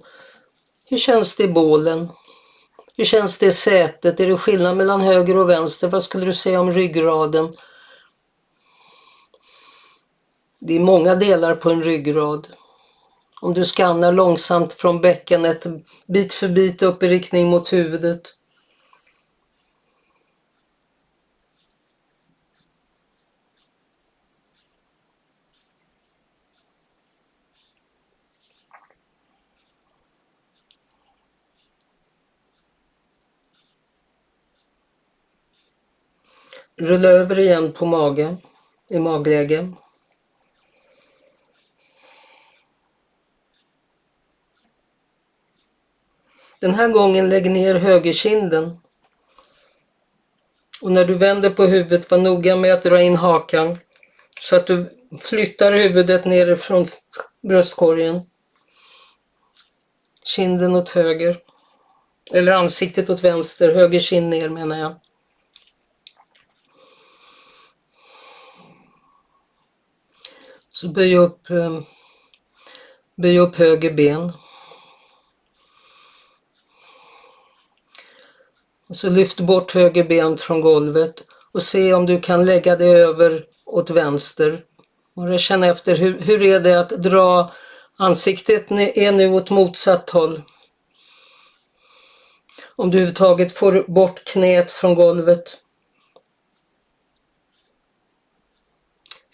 Hur 0.85 0.97
känns 0.97 1.37
det 1.37 1.43
i 1.43 1.49
bålen? 1.49 2.09
Hur 2.97 3.05
känns 3.05 3.39
det 3.39 3.47
i 3.47 3.53
sätet? 3.53 4.21
Är 4.21 4.27
det 4.27 4.37
skillnad 4.37 4.77
mellan 4.77 5.01
höger 5.01 5.37
och 5.37 5.51
vänster? 5.51 5.89
Vad 5.89 6.03
skulle 6.03 6.27
du 6.27 6.33
säga 6.33 6.61
om 6.61 6.73
ryggraden? 6.73 7.57
Det 10.61 10.77
är 10.77 10.81
många 10.81 11.15
delar 11.15 11.55
på 11.55 11.71
en 11.71 11.83
ryggrad. 11.83 12.49
Om 13.41 13.55
du 13.55 13.65
skannar 13.65 14.13
långsamt 14.13 14.73
från 14.73 15.01
bäckenet 15.01 15.67
bit 16.07 16.35
för 16.35 16.49
bit 16.49 16.83
upp 16.83 17.03
i 17.03 17.09
riktning 17.09 17.49
mot 17.49 17.73
huvudet. 17.73 18.35
Rulla 36.79 37.09
över 37.09 37.39
igen 37.39 37.73
på 37.73 37.87
mage, 37.87 38.37
i 38.89 38.99
magläge. 38.99 39.73
Den 46.61 46.75
här 46.75 46.89
gången 46.89 47.29
lägg 47.29 47.51
ner 47.51 47.75
högerkinden. 47.75 48.79
Och 50.83 50.93
när 50.93 51.05
du 51.05 51.15
vänder 51.15 51.51
på 51.51 51.65
huvudet, 51.65 52.11
var 52.11 52.19
noga 52.19 52.57
med 52.57 52.75
att 52.75 52.83
dra 52.83 53.03
in 53.03 53.17
hakan 53.17 53.79
så 54.41 54.57
att 54.57 54.67
du 54.67 54.91
flyttar 55.21 55.73
huvudet 55.73 56.25
ner 56.25 56.55
från 56.55 56.87
bröstkorgen. 57.43 58.23
Kinden 60.25 60.75
åt 60.75 60.91
höger. 60.91 61.39
Eller 62.33 62.53
ansiktet 62.53 63.11
åt 63.11 63.25
vänster, 63.25 63.75
höger 63.75 64.01
kind 64.01 64.29
ner 64.29 64.49
menar 64.49 64.79
jag. 64.79 64.95
Så 70.77 70.89
böj 70.89 71.17
upp, 71.17 71.51
eh, 71.51 71.81
böj 73.17 73.39
upp 73.39 73.57
höger 73.57 73.93
ben. 73.93 74.33
Och 78.89 78.97
så 78.97 79.11
lyft 79.11 79.41
bort 79.41 79.73
höger 79.73 80.05
ben 80.05 80.39
från 80.39 80.61
golvet 80.61 81.25
och 81.53 81.63
se 81.63 81.95
om 81.95 82.07
du 82.07 82.21
kan 82.21 82.45
lägga 82.45 82.77
det 82.77 82.85
över 82.85 83.45
åt 83.67 83.91
vänster. 83.91 84.65
Och 85.15 85.41
känna 85.41 85.67
efter, 85.67 85.97
hur, 85.97 86.21
hur 86.21 86.43
är 86.43 86.61
det 86.61 86.81
att 86.81 86.91
dra 86.91 87.53
ansiktet 87.97 88.71
är 88.71 89.13
nu 89.13 89.29
åt 89.29 89.51
motsatt 89.51 90.11
håll. 90.11 90.43
Om 92.77 92.91
du 92.91 92.97
överhuvudtaget 92.97 93.53
får 93.53 93.85
bort 93.89 94.25
knät 94.25 94.71
från 94.71 94.95
golvet. 94.95 95.59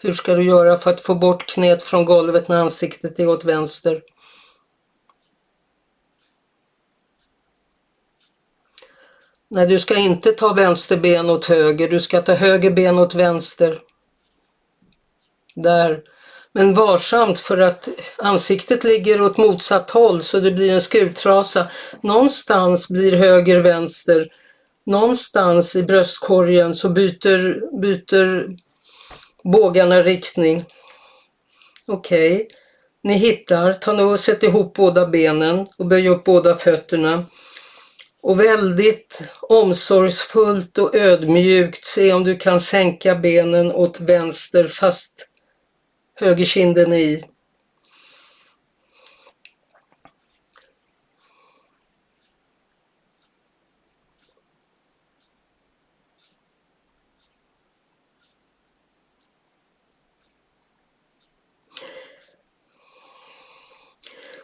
Hur 0.03 0.13
ska 0.13 0.35
du 0.35 0.43
göra 0.43 0.77
för 0.77 0.89
att 0.89 1.01
få 1.01 1.15
bort 1.15 1.49
knät 1.49 1.83
från 1.83 2.05
golvet 2.05 2.47
när 2.47 2.55
ansiktet 2.55 3.19
är 3.19 3.27
åt 3.27 3.45
vänster? 3.45 4.01
Nej, 9.49 9.67
du 9.67 9.79
ska 9.79 9.95
inte 9.95 10.31
ta 10.31 10.53
vänster 10.53 10.97
ben 10.97 11.29
åt 11.29 11.45
höger, 11.45 11.89
du 11.89 11.99
ska 11.99 12.21
ta 12.21 12.33
höger 12.33 12.71
ben 12.71 12.99
åt 12.99 13.15
vänster. 13.15 13.79
Där. 15.55 16.01
Men 16.51 16.73
varsamt 16.73 17.39
för 17.39 17.57
att 17.57 17.89
ansiktet 18.17 18.83
ligger 18.83 19.21
åt 19.21 19.37
motsatt 19.37 19.89
håll 19.91 20.21
så 20.21 20.39
det 20.39 20.51
blir 20.51 20.71
en 20.71 20.81
skurtrasa. 20.81 21.67
Någonstans 22.01 22.89
blir 22.89 23.17
höger 23.17 23.59
vänster. 23.59 24.27
Någonstans 24.85 25.75
i 25.75 25.83
bröstkorgen 25.83 26.75
så 26.75 26.89
byter, 26.89 27.79
byter 27.81 28.55
bågarna 29.43 30.01
riktning. 30.01 30.65
Okej, 31.85 32.35
okay. 32.35 32.47
ni 33.03 33.13
hittar, 33.13 33.73
ta 33.73 33.93
nu 33.93 34.03
och 34.03 34.19
sätt 34.19 34.43
ihop 34.43 34.73
båda 34.73 35.07
benen 35.07 35.67
och 35.77 35.85
böj 35.85 36.07
upp 36.07 36.23
båda 36.23 36.55
fötterna. 36.55 37.25
Och 38.21 38.39
väldigt 38.39 39.23
omsorgsfullt 39.41 40.77
och 40.77 40.95
ödmjukt 40.95 41.85
se 41.85 42.13
om 42.13 42.23
du 42.23 42.37
kan 42.37 42.61
sänka 42.61 43.15
benen 43.15 43.71
åt 43.71 43.99
vänster 43.99 44.67
fast 44.67 45.27
högerkinden 46.15 46.93
är 46.93 46.97
i. 46.97 47.25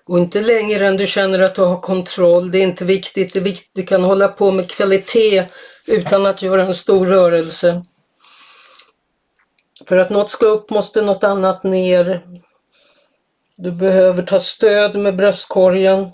Och 0.10 0.18
inte 0.18 0.42
längre 0.42 0.88
än 0.88 0.98
du 0.98 1.08
känner 1.08 1.40
att 1.40 1.56
du 1.56 1.62
har 1.62 1.82
kontroll. 1.82 2.52
Det 2.52 2.58
är 2.58 2.64
inte 2.64 2.86
viktigt. 2.86 3.34
Det 3.34 3.40
är 3.40 3.44
viktigt. 3.44 3.72
Du 3.74 3.84
kan 3.84 4.04
hålla 4.04 4.28
på 4.28 4.52
med 4.52 4.72
kvalitet 4.72 5.46
utan 5.88 6.26
att 6.26 6.42
göra 6.42 6.62
en 6.62 6.74
stor 6.74 7.06
rörelse. 7.06 7.82
För 9.88 9.98
att 9.98 10.10
något 10.10 10.30
ska 10.30 10.46
upp 10.46 10.70
måste 10.70 11.02
något 11.02 11.24
annat 11.24 11.64
ner. 11.64 12.22
Du 13.58 13.72
behöver 13.72 14.24
ta 14.24 14.40
stöd 14.40 14.96
med 14.96 15.16
bröstkorgen. 15.16 16.12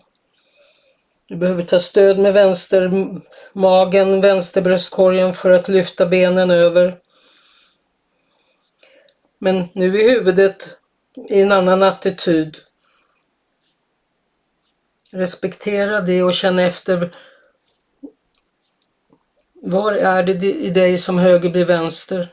Du 1.28 1.36
behöver 1.36 1.64
ta 1.64 1.80
stöd 1.80 2.20
med 2.20 2.34
vänstermagen, 2.34 4.22
vänsterbröstkorgen 4.22 5.34
för 5.34 5.50
att 5.50 5.68
lyfta 5.68 6.06
benen 6.06 6.52
över. 6.52 6.98
Men 9.40 9.68
nu 9.74 10.00
är 10.00 10.10
huvudet 10.10 10.70
i 11.30 11.42
en 11.42 11.52
annan 11.52 11.84
attityd. 11.84 12.58
Respektera 15.16 16.02
det 16.02 16.24
och 16.24 16.34
känna 16.34 16.62
efter 16.62 17.16
var 19.62 19.94
är 19.94 20.24
det 20.24 20.54
i 20.54 20.70
dig 20.70 20.98
som 20.98 21.18
höger 21.18 21.50
blir 21.50 21.66
vänster? 21.66 22.30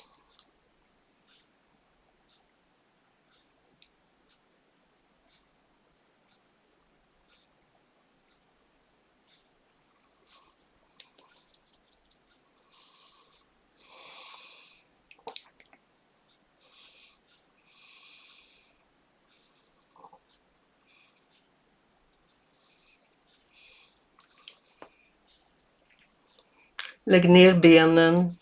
Lägg 27.12 27.30
ner 27.30 27.52
benen. 27.52 28.36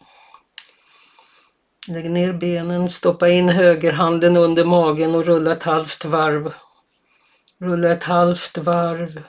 Lägg 1.88 2.10
ner 2.10 2.32
benen, 2.32 2.88
stoppa 2.88 3.28
in 3.28 3.48
högerhanden 3.48 4.36
under 4.36 4.64
magen 4.64 5.14
och 5.14 5.24
rulla 5.24 5.52
ett 5.52 5.62
halvt 5.62 6.04
varv. 6.04 6.52
Rulla 7.60 7.92
ett 7.92 8.04
halvt 8.04 8.58
varv 8.58 9.22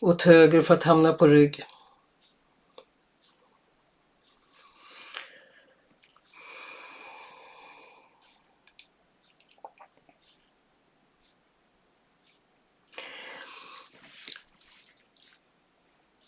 åt 0.00 0.22
höger 0.22 0.60
för 0.60 0.74
att 0.74 0.82
hamna 0.82 1.12
på 1.12 1.26
rygg. 1.26 1.64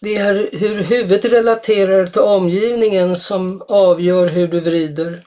Det 0.00 0.16
är 0.16 0.50
hur 0.52 0.82
huvudet 0.82 1.24
relaterar 1.24 2.06
till 2.06 2.20
omgivningen 2.20 3.16
som 3.16 3.62
avgör 3.68 4.26
hur 4.26 4.48
du 4.48 4.60
vrider. 4.60 5.24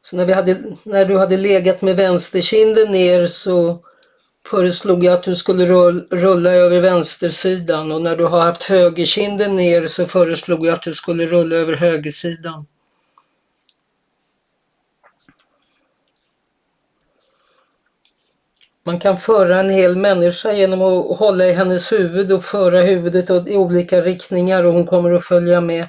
Så 0.00 0.16
när, 0.16 0.26
vi 0.26 0.32
hade, 0.32 0.76
när 0.82 1.04
du 1.04 1.18
hade 1.18 1.36
legat 1.36 1.82
med 1.82 1.96
vänsterkinden 1.96 2.92
ner 2.92 3.26
så 3.26 3.84
föreslog 4.46 5.04
jag 5.04 5.14
att 5.14 5.22
du 5.22 5.36
skulle 5.36 5.66
rulla 6.10 6.50
över 6.50 6.80
vänstersidan 6.80 7.92
och 7.92 8.02
när 8.02 8.16
du 8.16 8.24
har 8.24 8.40
haft 8.40 8.62
högerkinden 8.62 9.56
ner 9.56 9.86
så 9.86 10.06
föreslog 10.06 10.66
jag 10.66 10.72
att 10.72 10.82
du 10.82 10.94
skulle 10.94 11.26
rulla 11.26 11.56
över 11.56 11.72
högersidan. 11.72 12.66
Man 18.84 19.00
kan 19.00 19.16
föra 19.16 19.60
en 19.60 19.70
hel 19.70 19.96
människa 19.96 20.52
genom 20.52 20.82
att 20.82 21.18
hålla 21.18 21.46
i 21.46 21.52
hennes 21.52 21.92
huvud 21.92 22.32
och 22.32 22.44
föra 22.44 22.80
huvudet 22.80 23.30
i 23.30 23.56
olika 23.56 24.00
riktningar 24.00 24.64
och 24.64 24.72
hon 24.72 24.86
kommer 24.86 25.12
att 25.12 25.24
följa 25.24 25.60
med. 25.60 25.88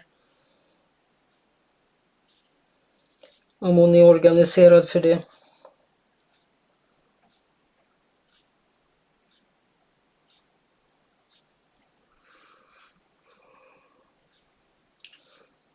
Om 3.60 3.78
hon 3.78 3.96
är 3.96 4.06
organiserad 4.06 4.90
för 4.90 5.00
det. 5.00 5.20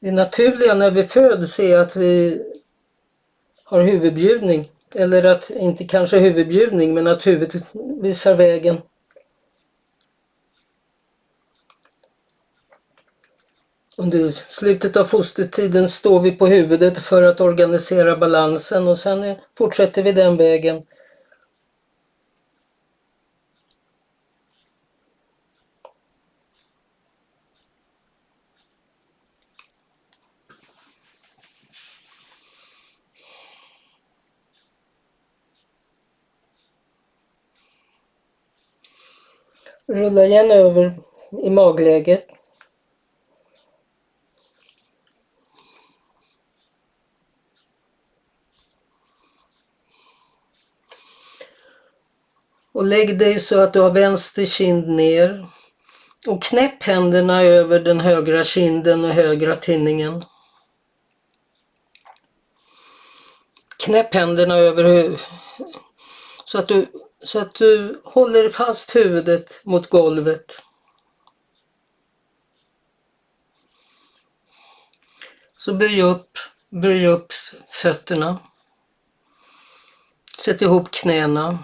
Det 0.01 0.13
naturliga 0.13 0.75
när 0.75 0.91
vi 0.91 1.05
föds 1.05 1.61
är 1.61 1.79
att 1.79 1.97
vi 1.97 2.43
har 3.65 3.81
huvudbjudning. 3.81 4.71
Eller 4.95 5.25
att, 5.25 5.51
inte 5.51 5.85
kanske 5.85 6.19
huvudbjudning, 6.19 6.95
men 6.95 7.07
att 7.07 7.27
huvudet 7.27 7.63
visar 8.03 8.35
vägen. 8.35 8.81
Under 13.97 14.29
slutet 14.29 14.97
av 14.97 15.05
fostertiden 15.05 15.89
står 15.89 16.21
vi 16.21 16.33
på 16.33 16.47
huvudet 16.47 16.99
för 16.99 17.23
att 17.23 17.41
organisera 17.41 18.17
balansen 18.17 18.89
och 18.89 18.99
sen 18.99 19.37
fortsätter 19.59 20.03
vi 20.03 20.13
den 20.13 20.37
vägen. 20.37 20.83
Rulla 39.89 40.25
igen 40.25 40.51
över 40.51 41.01
i 41.45 41.51
magläget. 41.51 42.27
Och 52.73 52.85
lägg 52.85 53.19
dig 53.19 53.39
så 53.39 53.61
att 53.61 53.73
du 53.73 53.81
har 53.81 53.91
vänster 53.91 54.45
kind 54.45 54.89
ner. 54.89 55.47
Och 56.29 56.43
knäpp 56.43 56.83
händerna 56.83 57.43
över 57.43 57.81
den 57.81 58.01
högra 58.01 58.45
kinden 58.45 59.05
och 59.05 59.11
högra 59.11 59.57
tinningen. 59.57 60.25
Knäpp 63.77 64.15
händerna 64.15 64.57
över 64.57 65.17
så 66.45 66.59
att 66.59 66.69
du 66.69 66.87
så 67.25 67.39
att 67.39 67.55
du 67.55 68.01
håller 68.05 68.51
fast 68.51 68.97
huvudet 68.97 69.61
mot 69.65 69.91
golvet. 69.91 70.63
Så 75.57 75.75
böj 75.75 76.03
upp, 76.03 76.39
böj 76.71 77.07
upp 77.07 77.33
fötterna. 77.71 78.39
Sätt 80.39 80.63
ihop 80.63 80.91
knäna. 80.91 81.59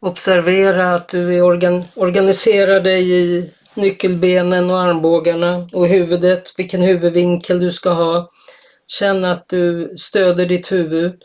Observera 0.00 0.94
att 0.94 1.08
du 1.08 1.36
är 1.36 1.42
organ 1.42 1.84
organiserar 1.94 2.80
dig 2.80 3.12
i 3.12 3.50
nyckelbenen 3.74 4.70
och 4.70 4.80
armbågarna 4.80 5.68
och 5.72 5.86
huvudet, 5.86 6.52
vilken 6.58 6.82
huvudvinkel 6.82 7.60
du 7.60 7.70
ska 7.70 7.90
ha. 7.90 8.30
Känn 8.86 9.24
att 9.24 9.48
du 9.48 9.94
stöder 9.98 10.46
ditt 10.46 10.72
huvud. 10.72 11.22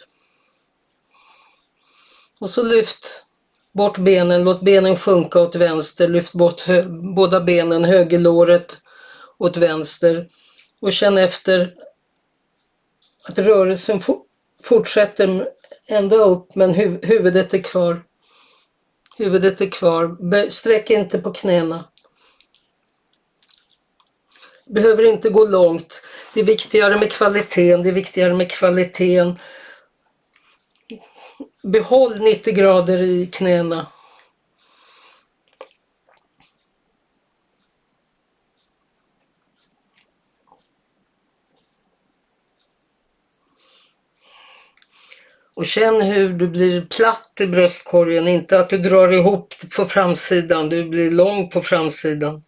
Och 2.42 2.50
så 2.50 2.64
lyft 2.64 3.24
bort 3.72 3.98
benen, 3.98 4.44
låt 4.44 4.62
benen 4.62 4.96
sjunka 4.96 5.40
åt 5.40 5.56
vänster, 5.56 6.08
lyft 6.08 6.34
bort 6.34 6.64
båda 7.16 7.42
benen, 7.42 7.84
högerlåret 7.84 8.78
åt 9.38 9.58
vänster 9.58 10.28
och 10.80 10.92
känn 10.92 11.18
efter 11.18 11.74
att 13.24 13.40
rörelsen 13.40 14.02
fortsätter 14.64 15.48
ända 15.88 16.16
upp 16.16 16.56
men 16.56 16.74
hu 16.74 17.00
huvudet 17.04 17.54
är 17.54 17.62
kvar. 17.62 18.04
Huvudet 19.18 19.62
är 19.62 19.70
kvar. 19.70 20.50
Sträck 20.50 20.90
inte 20.90 21.20
på 21.20 21.34
knäna. 21.34 21.86
Behöver 24.66 25.04
inte 25.04 25.30
gå 25.30 25.46
långt. 25.46 26.02
Det 26.34 26.40
är 26.40 26.46
viktigare 26.46 27.00
med 27.00 27.12
kvaliteten, 27.12 27.84
det 27.84 27.90
är 27.90 27.94
viktigare 27.94 28.34
med 28.34 28.52
kvaliteten 28.52 29.38
Behåll 31.64 32.20
90 32.20 32.54
grader 32.54 33.02
i 33.02 33.28
knäna. 33.28 33.88
Och 45.54 45.66
känn 45.66 46.02
hur 46.02 46.30
du 46.30 46.48
blir 46.48 46.82
platt 46.82 47.38
i 47.40 47.48
bröstkorgen, 47.48 48.28
inte 48.28 48.60
att 48.60 48.70
du 48.70 48.78
drar 48.78 49.12
ihop 49.12 49.54
på 49.78 49.86
framsidan, 49.86 50.70
du 50.70 50.90
blir 50.90 51.12
lång 51.12 51.50
på 51.50 51.62
framsidan. 51.62 52.44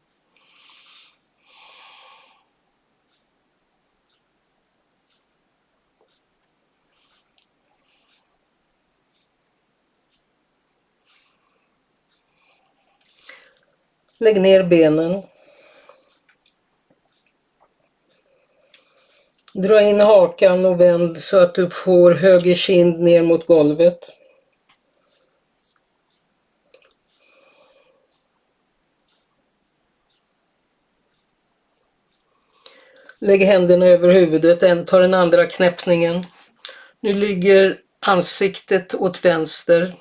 Lägg 14.23 14.41
ner 14.41 14.63
benen. 14.63 15.21
Dra 19.53 19.81
in 19.81 19.99
hakan 19.99 20.65
och 20.65 20.79
vänd 20.79 21.17
så 21.17 21.39
att 21.39 21.55
du 21.55 21.69
får 21.69 22.11
höger 22.11 22.53
kind 22.53 22.99
ner 22.99 23.23
mot 23.23 23.45
golvet. 23.45 24.09
Lägg 33.19 33.41
händerna 33.41 33.85
över 33.85 34.13
huvudet, 34.13 34.87
ta 34.87 34.99
den 34.99 35.13
andra 35.13 35.45
knäppningen. 35.45 36.25
Nu 36.99 37.13
ligger 37.13 37.79
ansiktet 38.05 38.95
åt 38.95 39.25
vänster. 39.25 39.93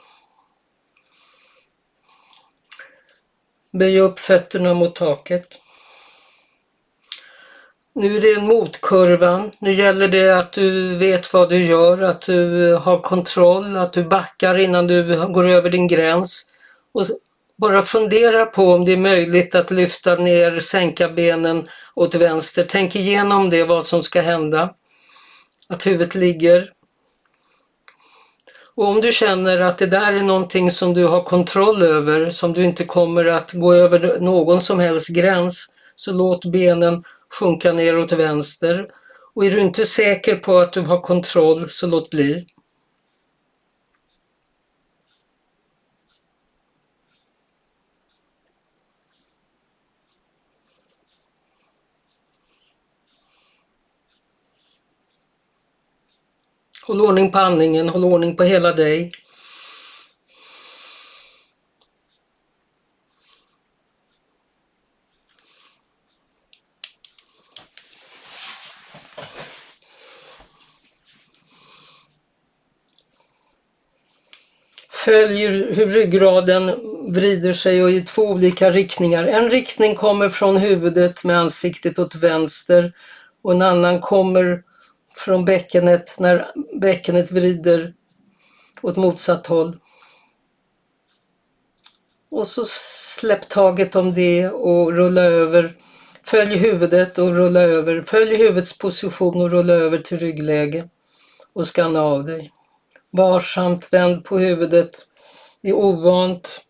Böj 3.72 3.98
upp 3.98 4.18
fötterna 4.18 4.74
mot 4.74 4.94
taket. 4.94 5.46
Nu 7.94 8.16
är 8.16 8.20
det 8.20 8.32
en 8.32 8.46
motkurvan. 8.46 9.50
Nu 9.58 9.72
gäller 9.72 10.08
det 10.08 10.38
att 10.38 10.52
du 10.52 10.98
vet 10.98 11.32
vad 11.32 11.48
du 11.48 11.64
gör, 11.64 12.02
att 12.02 12.22
du 12.22 12.74
har 12.74 13.00
kontroll, 13.00 13.76
att 13.76 13.92
du 13.92 14.04
backar 14.04 14.58
innan 14.58 14.86
du 14.86 15.26
går 15.32 15.48
över 15.48 15.70
din 15.70 15.88
gräns. 15.88 16.46
Och 16.92 17.06
bara 17.56 17.82
fundera 17.82 18.46
på 18.46 18.72
om 18.72 18.84
det 18.84 18.92
är 18.92 18.96
möjligt 18.96 19.54
att 19.54 19.70
lyfta 19.70 20.14
ner, 20.14 20.60
sänka 20.60 21.08
benen 21.08 21.68
åt 21.94 22.14
vänster. 22.14 22.66
Tänk 22.68 22.96
igenom 22.96 23.50
det, 23.50 23.64
vad 23.64 23.86
som 23.86 24.02
ska 24.02 24.20
hända. 24.20 24.74
Att 25.68 25.86
huvudet 25.86 26.14
ligger 26.14 26.72
och 28.76 28.88
om 28.88 29.00
du 29.00 29.12
känner 29.12 29.60
att 29.60 29.78
det 29.78 29.86
där 29.86 30.12
är 30.12 30.22
någonting 30.22 30.70
som 30.70 30.94
du 30.94 31.06
har 31.06 31.22
kontroll 31.22 31.82
över, 31.82 32.30
som 32.30 32.52
du 32.52 32.64
inte 32.64 32.84
kommer 32.84 33.24
att 33.24 33.52
gå 33.52 33.74
över 33.74 34.20
någon 34.20 34.60
som 34.60 34.78
helst 34.78 35.08
gräns, 35.08 35.66
så 35.96 36.12
låt 36.12 36.44
benen 36.44 37.02
sjunka 37.38 37.72
ner 37.72 37.98
åt 37.98 38.12
vänster. 38.12 38.86
Och 39.34 39.44
är 39.46 39.50
du 39.50 39.60
inte 39.60 39.86
säker 39.86 40.36
på 40.36 40.58
att 40.58 40.72
du 40.72 40.80
har 40.80 41.00
kontroll, 41.00 41.68
så 41.68 41.86
låt 41.86 42.10
bli. 42.10 42.44
Håll 56.92 57.00
ordning 57.00 57.30
på 57.30 57.38
andningen, 57.38 57.88
håll 57.88 58.04
ordning 58.04 58.36
på 58.36 58.44
hela 58.44 58.72
dig. 58.72 59.10
Följ 74.90 75.46
hur 75.46 75.86
ryggraden 75.86 76.70
vrider 77.08 77.52
sig 77.52 77.82
och 77.82 77.90
i 77.90 78.00
två 78.00 78.22
olika 78.22 78.70
riktningar. 78.70 79.24
En 79.24 79.50
riktning 79.50 79.94
kommer 79.94 80.28
från 80.28 80.56
huvudet 80.56 81.24
med 81.24 81.38
ansiktet 81.38 81.98
åt 81.98 82.14
vänster 82.14 82.92
och 83.42 83.52
en 83.52 83.62
annan 83.62 84.00
kommer 84.00 84.62
från 85.14 85.44
bäckenet 85.44 86.18
när 86.18 86.46
bäckenet 86.80 87.32
vrider 87.32 87.94
åt 88.82 88.96
motsatt 88.96 89.46
håll. 89.46 89.76
Och 92.30 92.46
så 92.46 92.64
släpp 92.66 93.48
taget 93.48 93.96
om 93.96 94.14
det 94.14 94.48
och 94.48 94.92
rulla 94.92 95.22
över. 95.22 95.76
Följ 96.24 96.56
huvudet 96.56 97.18
och 97.18 97.36
rulla 97.36 97.60
över. 97.60 98.02
Följ 98.02 98.36
huvudets 98.36 98.78
position 98.78 99.40
och 99.40 99.50
rulla 99.50 99.72
över 99.72 99.98
till 99.98 100.18
ryggläge 100.18 100.88
och 101.52 101.66
skanna 101.66 102.02
av 102.02 102.24
dig. 102.24 102.52
Varsamt 103.10 103.92
vänd 103.92 104.24
på 104.24 104.38
huvudet. 104.38 105.06
Det 105.62 105.68
är 105.68 105.74
ovant. 105.74 106.60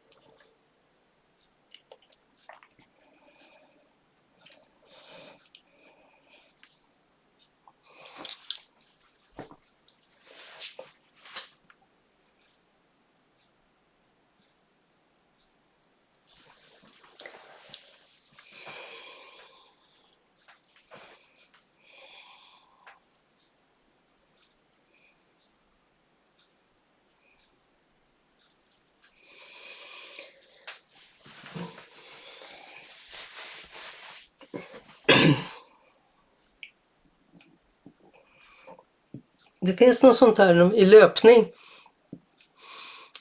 Det 39.64 39.72
finns 39.72 40.02
något 40.02 40.16
sånt 40.16 40.38
här 40.38 40.74
i 40.74 40.86
löpning. 40.86 41.48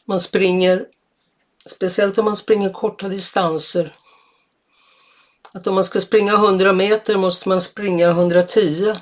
Man 0.05 0.19
springer, 0.19 0.85
speciellt 1.65 2.17
om 2.17 2.25
man 2.25 2.35
springer 2.35 2.69
korta 2.69 3.09
distanser. 3.09 3.95
Att 5.51 5.67
om 5.67 5.75
man 5.75 5.83
ska 5.83 6.01
springa 6.01 6.33
100 6.33 6.73
meter 6.73 7.17
måste 7.17 7.49
man 7.49 7.61
springa 7.61 8.09
110. 8.09 8.95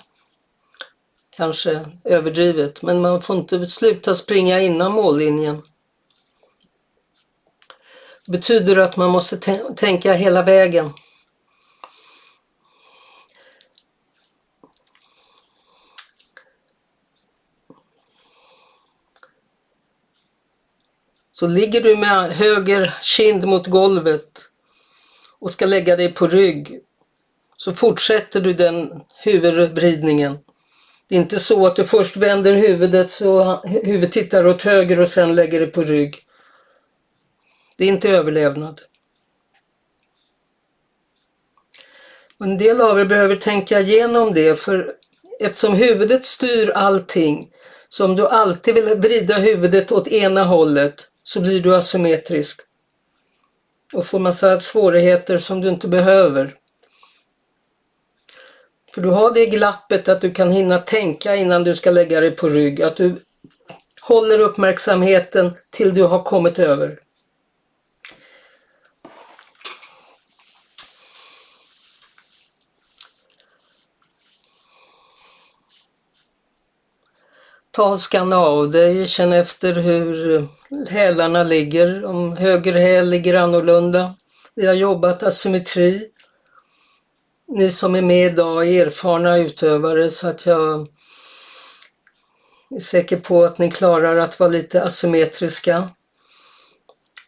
Kanske 1.36 1.86
överdrivet, 2.04 2.82
men 2.82 3.02
man 3.02 3.22
får 3.22 3.36
inte 3.36 3.66
sluta 3.66 4.14
springa 4.14 4.60
innan 4.60 4.92
mållinjen. 4.92 5.62
Det 8.26 8.32
betyder 8.32 8.78
att 8.78 8.98
man 8.98 9.10
måste 9.10 9.38
tänka 9.76 10.14
hela 10.14 10.42
vägen. 10.42 10.94
Så 21.40 21.48
ligger 21.48 21.82
du 21.82 21.96
med 21.96 22.32
höger 22.32 22.94
kind 23.02 23.44
mot 23.44 23.68
golvet 23.68 24.50
och 25.40 25.52
ska 25.52 25.66
lägga 25.66 25.96
dig 25.96 26.14
på 26.14 26.28
rygg 26.28 26.80
så 27.58 27.74
fortsätter 27.74 28.42
du 28.42 28.54
den 28.54 29.04
huvudvridningen. 29.24 30.38
Det 31.08 31.16
är 31.16 31.20
inte 31.20 31.40
så 31.40 31.68
att 31.68 31.76
du 31.76 31.86
först 31.86 32.18
vänder 32.18 32.54
huvudet 32.54 33.12
så 33.12 33.62
huvudet 33.66 34.12
tittar 34.12 34.48
åt 34.48 34.62
höger 34.62 35.00
och 35.00 35.08
sen 35.08 35.36
lägger 35.36 35.60
det 35.60 35.68
på 35.68 35.84
rygg. 35.84 36.16
Det 37.78 37.84
är 37.84 37.90
inte 37.90 38.10
överlevnad. 38.10 38.82
En 42.40 42.58
del 42.58 42.82
av 42.82 43.00
er 43.00 43.06
behöver 43.06 43.36
tänka 43.36 43.80
igenom 43.80 44.34
det 44.34 44.60
för 44.60 44.94
eftersom 45.40 45.74
huvudet 45.74 46.26
styr 46.26 46.70
allting 46.70 47.50
så 47.90 48.06
om 48.06 48.16
du 48.16 48.28
alltid 48.28 48.76
vill 48.76 48.96
vrida 48.96 49.38
huvudet 49.38 49.92
åt 49.92 50.08
ena 50.08 50.44
hållet 50.44 51.09
så 51.30 51.42
blir 51.42 51.60
du 51.60 51.76
asymmetrisk 51.76 52.62
och 53.94 54.06
får 54.06 54.20
massa 54.20 54.60
svårigheter 54.60 55.38
som 55.38 55.62
du 55.62 55.70
inte 55.70 55.88
behöver. 55.88 56.56
För 58.94 59.02
du 59.02 59.10
har 59.10 59.34
det 59.34 59.46
glappet 59.46 60.08
att 60.08 60.22
du 60.22 60.32
kan 60.32 60.52
hinna 60.52 60.80
tänka 60.80 61.36
innan 61.36 61.64
du 61.64 61.74
ska 61.74 61.92
lägga 61.92 62.20
dig 62.20 62.36
på 62.36 62.50
rygg, 62.50 62.82
att 62.82 62.96
du 62.96 63.16
håller 64.02 64.40
uppmärksamheten 64.40 65.54
till 65.70 65.94
du 65.94 66.04
har 66.04 66.24
kommit 66.24 66.60
över. 66.60 67.00
Ta 77.72 77.92
och 77.92 78.00
skanna 78.00 78.38
av 78.38 78.72
dig, 78.72 79.08
känn 79.08 79.34
efter 79.34 79.74
hur 79.74 80.48
hälarna 80.90 81.44
ligger, 81.44 82.06
om 82.06 82.38
höger 82.38 82.74
häl 82.74 83.10
ligger 83.10 83.36
annorlunda. 83.36 84.16
Vi 84.56 84.68
har 84.68 84.74
jobbat 84.74 85.24
asymmetri. 85.24 86.08
Ni 87.48 87.72
som 87.72 87.96
är 87.96 88.02
med 88.02 88.32
idag 88.32 88.68
är 88.68 88.86
erfarna 88.86 89.38
utövare 89.38 90.10
så 90.10 90.28
att 90.28 90.46
jag 90.46 90.88
är 92.76 92.80
säker 92.80 93.18
på 93.18 93.44
att 93.44 93.58
ni 93.58 93.72
klarar 93.72 94.18
att 94.18 94.40
vara 94.40 94.50
lite 94.50 94.84
asymmetriska. 94.84 95.90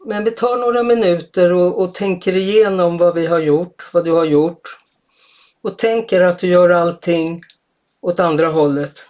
Men 0.06 0.24
vi 0.24 0.32
tar 0.32 0.58
några 0.58 0.84
minuter 0.84 1.54
och, 1.54 1.82
och 1.82 1.94
tänker 1.94 2.38
igenom 2.38 2.98
vad 2.98 3.16
vi 3.16 3.28
har 3.28 3.40
gjort, 3.40 3.94
vad 3.94 4.06
du 4.06 4.12
har 4.12 4.26
gjort. 4.26 4.78
Och 5.62 5.78
tänker 5.78 6.22
att 6.22 6.40
du 6.40 6.48
gör 6.48 6.70
allting 6.70 7.42
åt 8.02 8.20
andra 8.20 8.48
hållet. 8.48 9.08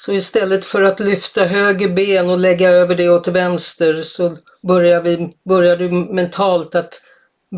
Så 0.00 0.12
istället 0.12 0.64
för 0.64 0.82
att 0.82 1.00
lyfta 1.00 1.44
höger 1.44 1.88
ben 1.88 2.30
och 2.30 2.38
lägga 2.38 2.70
över 2.70 2.94
det 2.94 3.08
åt 3.08 3.28
vänster 3.28 4.02
så 4.02 4.36
börjar, 4.62 5.00
vi, 5.00 5.32
börjar 5.44 5.76
du 5.76 5.90
mentalt 5.90 6.74
att 6.74 7.00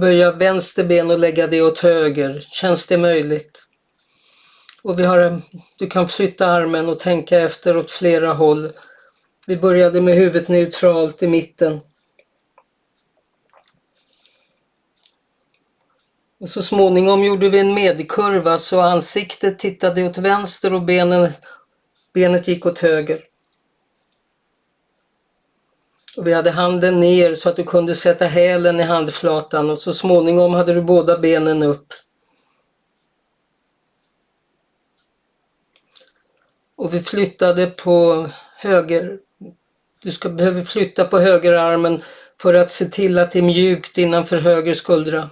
böja 0.01 0.33
vänster 0.33 0.85
ben 0.85 1.11
och 1.11 1.19
lägga 1.19 1.47
det 1.47 1.63
åt 1.63 1.79
höger. 1.79 2.41
Känns 2.41 2.87
det 2.87 2.99
möjligt? 2.99 3.63
Och 4.83 5.01
vi 5.01 5.05
har, 5.05 5.41
du 5.79 5.87
kan 5.87 6.09
flytta 6.09 6.47
armen 6.47 6.89
och 6.89 7.01
tänka 7.01 7.41
efter 7.41 7.77
åt 7.77 7.91
flera 7.91 8.33
håll. 8.33 8.73
Vi 9.47 9.57
började 9.57 10.01
med 10.01 10.15
huvudet 10.15 10.49
neutralt 10.49 11.23
i 11.23 11.27
mitten. 11.27 11.81
Och 16.41 16.49
så 16.49 16.63
småningom 16.63 17.25
gjorde 17.25 17.49
vi 17.49 17.59
en 17.59 17.75
medkurva 17.75 18.59
så 18.59 18.81
ansiktet 18.81 19.59
tittade 19.59 20.05
åt 20.05 20.19
vänster 20.19 20.75
och 20.75 20.83
benen 20.83 21.31
Benet 22.13 22.49
gick 22.49 22.67
åt 22.67 22.79
höger. 22.79 23.25
Och 26.17 26.27
vi 26.27 26.35
hade 26.35 26.51
handen 26.51 27.01
ner 27.01 27.35
så 27.35 27.49
att 27.49 27.57
du 27.57 27.65
kunde 27.65 27.95
sätta 27.95 28.25
hälen 28.25 28.81
i 28.81 28.83
handflatan 28.83 29.71
och 29.71 29.79
så 29.79 29.93
småningom 29.93 30.55
hade 30.55 30.75
du 30.75 30.83
båda 30.83 31.19
benen 31.19 31.63
upp. 31.63 31.87
Och 36.77 36.95
vi 36.95 37.01
flyttade 37.01 37.67
på 37.67 38.29
höger. 38.57 39.19
Du 40.03 40.11
ska 40.11 40.29
behöva 40.29 40.65
flytta 40.65 41.05
på 41.05 41.19
högerarmen 41.19 42.03
för 42.43 42.55
att 42.55 42.71
se 42.71 42.85
till 42.85 43.19
att 43.19 43.33
det 43.33 43.39
är 43.39 43.43
mjukt 43.43 43.99
innanför 43.99 44.37
höger 44.37 44.75
skuldra. 44.75 45.31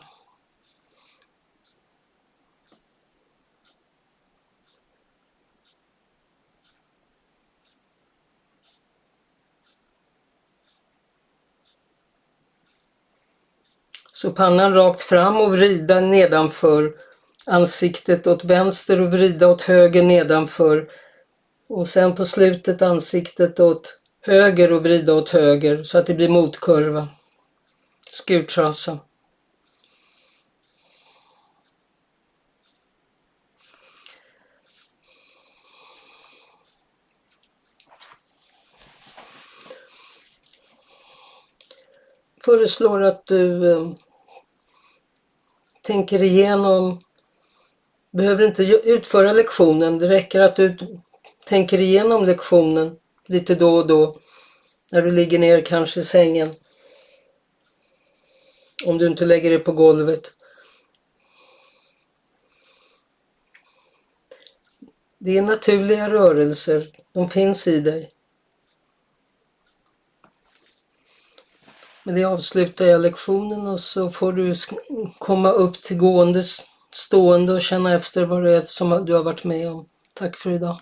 Så 14.28 14.32
pannan 14.34 14.74
rakt 14.74 15.02
fram 15.02 15.36
och 15.36 15.52
vrida 15.52 16.00
nedanför. 16.00 16.92
Ansiktet 17.46 18.26
åt 18.26 18.44
vänster 18.44 19.00
och 19.00 19.12
vrida 19.12 19.48
åt 19.48 19.62
höger 19.62 20.02
nedanför. 20.02 20.88
Och 21.68 21.88
sen 21.88 22.14
på 22.14 22.24
slutet 22.24 22.82
ansiktet 22.82 23.60
åt 23.60 24.00
höger 24.22 24.72
och 24.72 24.82
vrida 24.82 25.14
åt 25.14 25.30
höger 25.30 25.84
så 25.84 25.98
att 25.98 26.06
det 26.06 26.14
blir 26.14 26.28
motkurva. 26.28 27.08
Skurtrasa. 28.10 28.98
föreslår 42.44 43.02
att 43.02 43.26
du 43.26 43.72
eh, 43.72 43.90
tänker 45.88 46.22
igenom, 46.22 46.98
behöver 48.12 48.44
inte 48.44 48.62
utföra 48.64 49.32
lektionen, 49.32 49.98
det 49.98 50.08
räcker 50.08 50.40
att 50.40 50.56
du 50.56 50.76
tänker 51.44 51.80
igenom 51.80 52.24
lektionen 52.24 52.96
lite 53.26 53.54
då 53.54 53.76
och 53.76 53.86
då. 53.86 54.18
När 54.92 55.02
du 55.02 55.10
ligger 55.10 55.38
ner 55.38 55.60
kanske 55.60 56.00
i 56.00 56.04
sängen. 56.04 56.54
Om 58.86 58.98
du 58.98 59.06
inte 59.06 59.24
lägger 59.24 59.50
dig 59.50 59.58
på 59.58 59.72
golvet. 59.72 60.32
Det 65.18 65.38
är 65.38 65.42
naturliga 65.42 66.10
rörelser. 66.10 66.90
De 67.12 67.28
finns 67.28 67.66
i 67.66 67.80
dig. 67.80 68.10
Med 72.08 72.16
det 72.16 72.24
avslutar 72.24 72.86
jag 72.86 73.00
lektionen 73.00 73.66
och 73.66 73.80
så 73.80 74.10
får 74.10 74.32
du 74.32 74.54
komma 75.18 75.50
upp 75.50 75.82
till 75.82 75.96
gående 75.96 76.42
stående 76.90 77.52
och 77.52 77.62
känna 77.62 77.94
efter 77.94 78.24
vad 78.24 78.44
det 78.44 78.56
är 78.56 78.64
som 78.64 79.04
du 79.04 79.14
har 79.14 79.22
varit 79.22 79.44
med 79.44 79.70
om. 79.70 79.86
Tack 80.14 80.36
för 80.36 80.50
idag. 80.50 80.76